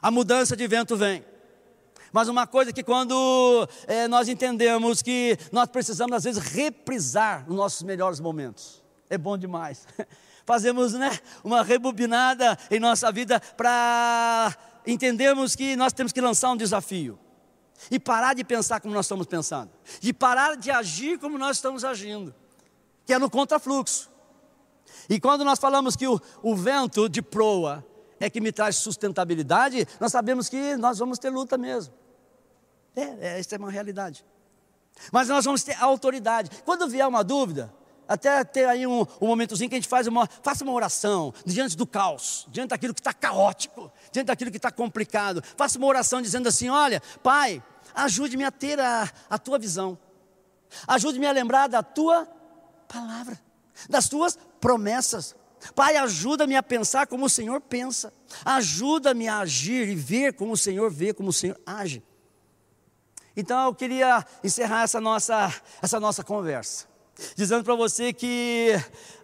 A 0.00 0.10
mudança 0.10 0.56
de 0.56 0.66
vento 0.66 0.96
vem. 0.96 1.22
Mas 2.12 2.28
uma 2.28 2.46
coisa 2.46 2.72
que 2.72 2.82
quando 2.82 3.68
é, 3.86 4.08
nós 4.08 4.28
entendemos 4.28 5.02
que 5.02 5.38
nós 5.52 5.68
precisamos 5.68 6.16
às 6.16 6.24
vezes 6.24 6.42
reprisar 6.42 7.44
os 7.48 7.56
nossos 7.56 7.82
melhores 7.82 8.20
momentos, 8.20 8.82
é 9.10 9.18
bom 9.18 9.36
demais. 9.36 9.86
Fazemos 10.44 10.94
né, 10.94 11.10
uma 11.44 11.62
rebobinada 11.62 12.58
em 12.70 12.80
nossa 12.80 13.12
vida 13.12 13.38
para 13.56 14.56
entendermos 14.86 15.54
que 15.54 15.76
nós 15.76 15.92
temos 15.92 16.12
que 16.12 16.20
lançar 16.20 16.50
um 16.50 16.56
desafio. 16.56 17.18
E 17.90 18.00
parar 18.00 18.34
de 18.34 18.42
pensar 18.42 18.80
como 18.80 18.92
nós 18.94 19.04
estamos 19.04 19.26
pensando. 19.26 19.70
E 20.02 20.12
parar 20.12 20.56
de 20.56 20.70
agir 20.70 21.18
como 21.18 21.38
nós 21.38 21.58
estamos 21.58 21.84
agindo. 21.84 22.34
Que 23.04 23.12
é 23.12 23.18
no 23.18 23.30
contrafluxo. 23.30 24.10
E 25.08 25.20
quando 25.20 25.44
nós 25.44 25.58
falamos 25.58 25.94
que 25.94 26.06
o, 26.06 26.20
o 26.42 26.56
vento 26.56 27.08
de 27.08 27.22
proa 27.22 27.84
é 28.20 28.28
que 28.30 28.40
me 28.40 28.52
traz 28.52 28.76
sustentabilidade, 28.76 29.86
nós 30.00 30.12
sabemos 30.12 30.48
que 30.48 30.76
nós 30.76 30.98
vamos 30.98 31.18
ter 31.18 31.30
luta 31.30 31.56
mesmo. 31.56 31.94
É, 32.94 33.02
é, 33.02 33.38
essa 33.40 33.54
é 33.54 33.58
uma 33.58 33.70
realidade. 33.70 34.24
Mas 35.12 35.28
nós 35.28 35.44
vamos 35.44 35.62
ter 35.62 35.80
autoridade. 35.80 36.50
Quando 36.64 36.88
vier 36.88 37.06
uma 37.06 37.22
dúvida, 37.22 37.72
até 38.08 38.42
ter 38.42 38.64
aí 38.66 38.86
um, 38.86 39.06
um 39.20 39.26
momentozinho 39.26 39.68
que 39.68 39.76
a 39.76 39.78
gente 39.78 39.88
faz 39.88 40.06
uma, 40.06 40.26
faça 40.42 40.64
uma 40.64 40.72
oração 40.72 41.32
diante 41.44 41.76
do 41.76 41.86
caos, 41.86 42.46
diante 42.50 42.70
daquilo 42.70 42.94
que 42.94 43.00
está 43.00 43.12
caótico, 43.12 43.92
diante 44.10 44.26
daquilo 44.26 44.50
que 44.50 44.56
está 44.56 44.72
complicado. 44.72 45.42
Faça 45.56 45.78
uma 45.78 45.86
oração 45.86 46.22
dizendo 46.22 46.48
assim: 46.48 46.68
olha, 46.68 47.02
Pai, 47.22 47.62
ajude-me 47.94 48.44
a 48.44 48.50
ter 48.50 48.80
a, 48.80 49.08
a 49.28 49.38
tua 49.38 49.58
visão, 49.58 49.98
ajude-me 50.86 51.26
a 51.26 51.32
lembrar 51.32 51.68
da 51.68 51.82
tua 51.82 52.26
palavra, 52.88 53.38
das 53.88 54.08
tuas 54.08 54.38
promessas. 54.58 55.36
Pai, 55.74 55.96
ajuda-me 55.96 56.56
a 56.56 56.62
pensar 56.62 57.06
como 57.06 57.26
o 57.26 57.30
Senhor 57.30 57.60
pensa, 57.60 58.12
ajuda-me 58.44 59.28
a 59.28 59.40
agir 59.40 59.88
e 59.88 59.94
ver 59.94 60.34
como 60.34 60.52
o 60.52 60.56
Senhor 60.56 60.90
vê, 60.90 61.12
como 61.12 61.30
o 61.30 61.32
Senhor 61.32 61.58
age. 61.66 62.02
Então 63.36 63.66
eu 63.66 63.74
queria 63.74 64.24
encerrar 64.42 64.82
essa 64.82 65.00
nossa, 65.00 65.54
essa 65.80 66.00
nossa 66.00 66.24
conversa, 66.24 66.86
dizendo 67.36 67.62
para 67.62 67.74
você 67.74 68.12
que 68.12 68.72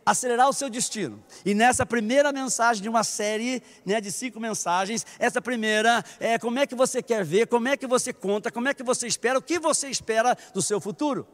acelerar 0.06 0.48
o 0.48 0.52
seu 0.52 0.70
destino. 0.70 1.22
E 1.44 1.54
nessa 1.54 1.84
primeira 1.84 2.32
mensagem 2.32 2.82
de 2.82 2.88
uma 2.88 3.02
série 3.02 3.62
né, 3.84 4.00
de 4.00 4.12
cinco 4.12 4.38
mensagens, 4.38 5.04
essa 5.18 5.42
primeira 5.42 6.04
é 6.20 6.38
como 6.38 6.59
é 6.59 6.66
que 6.66 6.74
você 6.74 7.02
quer 7.02 7.24
ver, 7.24 7.48
como 7.48 7.66
é 7.66 7.76
que 7.76 7.86
você 7.86 8.12
conta, 8.12 8.52
como 8.52 8.68
é 8.68 8.74
que 8.74 8.82
você 8.82 9.06
espera, 9.06 9.38
o 9.38 9.42
que 9.42 9.59
você 9.59 9.88
espera 9.88 10.36
do 10.52 10.62
seu 10.62 10.80
futuro. 10.80 11.26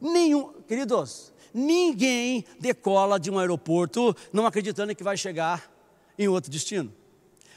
Nenhum, 0.00 0.52
queridos, 0.66 1.32
Ninguém 1.52 2.44
decola 2.58 3.18
de 3.18 3.30
um 3.30 3.38
aeroporto 3.38 4.14
não 4.32 4.46
acreditando 4.46 4.94
que 4.94 5.04
vai 5.04 5.16
chegar 5.16 5.70
em 6.18 6.28
outro 6.28 6.50
destino. 6.50 6.92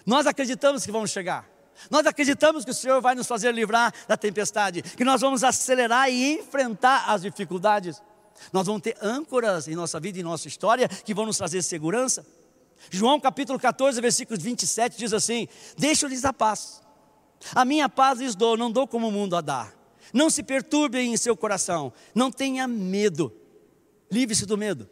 Nós 0.05 0.27
acreditamos 0.27 0.85
que 0.85 0.91
vamos 0.91 1.11
chegar. 1.11 1.49
Nós 1.89 2.05
acreditamos 2.05 2.63
que 2.63 2.71
o 2.71 2.73
Senhor 2.73 3.01
vai 3.01 3.15
nos 3.15 3.27
fazer 3.27 3.53
livrar 3.53 3.93
da 4.07 4.15
tempestade, 4.15 4.81
que 4.81 5.03
nós 5.03 5.21
vamos 5.21 5.43
acelerar 5.43 6.09
e 6.09 6.33
enfrentar 6.33 7.09
as 7.09 7.21
dificuldades. 7.21 8.01
Nós 8.51 8.67
vamos 8.67 8.81
ter 8.81 8.97
âncoras 9.01 9.67
em 9.67 9.75
nossa 9.75 9.99
vida 9.99 10.17
e 10.17 10.21
em 10.21 10.23
nossa 10.23 10.47
história 10.47 10.87
que 10.87 11.13
vão 11.13 11.25
nos 11.25 11.37
trazer 11.37 11.61
segurança. 11.61 12.25
João 12.89 13.19
capítulo 13.19 13.59
14, 13.59 13.99
versículo 14.01 14.39
27 14.39 14.97
diz 14.97 15.13
assim: 15.13 15.47
Deixo-lhes 15.77 16.25
a 16.25 16.33
paz. 16.33 16.81
A 17.53 17.65
minha 17.65 17.89
paz 17.89 18.19
lhes 18.19 18.35
dou, 18.35 18.57
não 18.57 18.71
dou 18.71 18.87
como 18.87 19.07
o 19.07 19.11
mundo 19.11 19.35
a 19.35 19.41
dá. 19.41 19.71
Não 20.13 20.29
se 20.29 20.43
perturbem 20.43 21.13
em 21.13 21.17
seu 21.17 21.35
coração, 21.35 21.91
não 22.13 22.31
tenha 22.31 22.67
medo. 22.67 23.33
Livre-se 24.11 24.45
do 24.45 24.57
medo. 24.57 24.89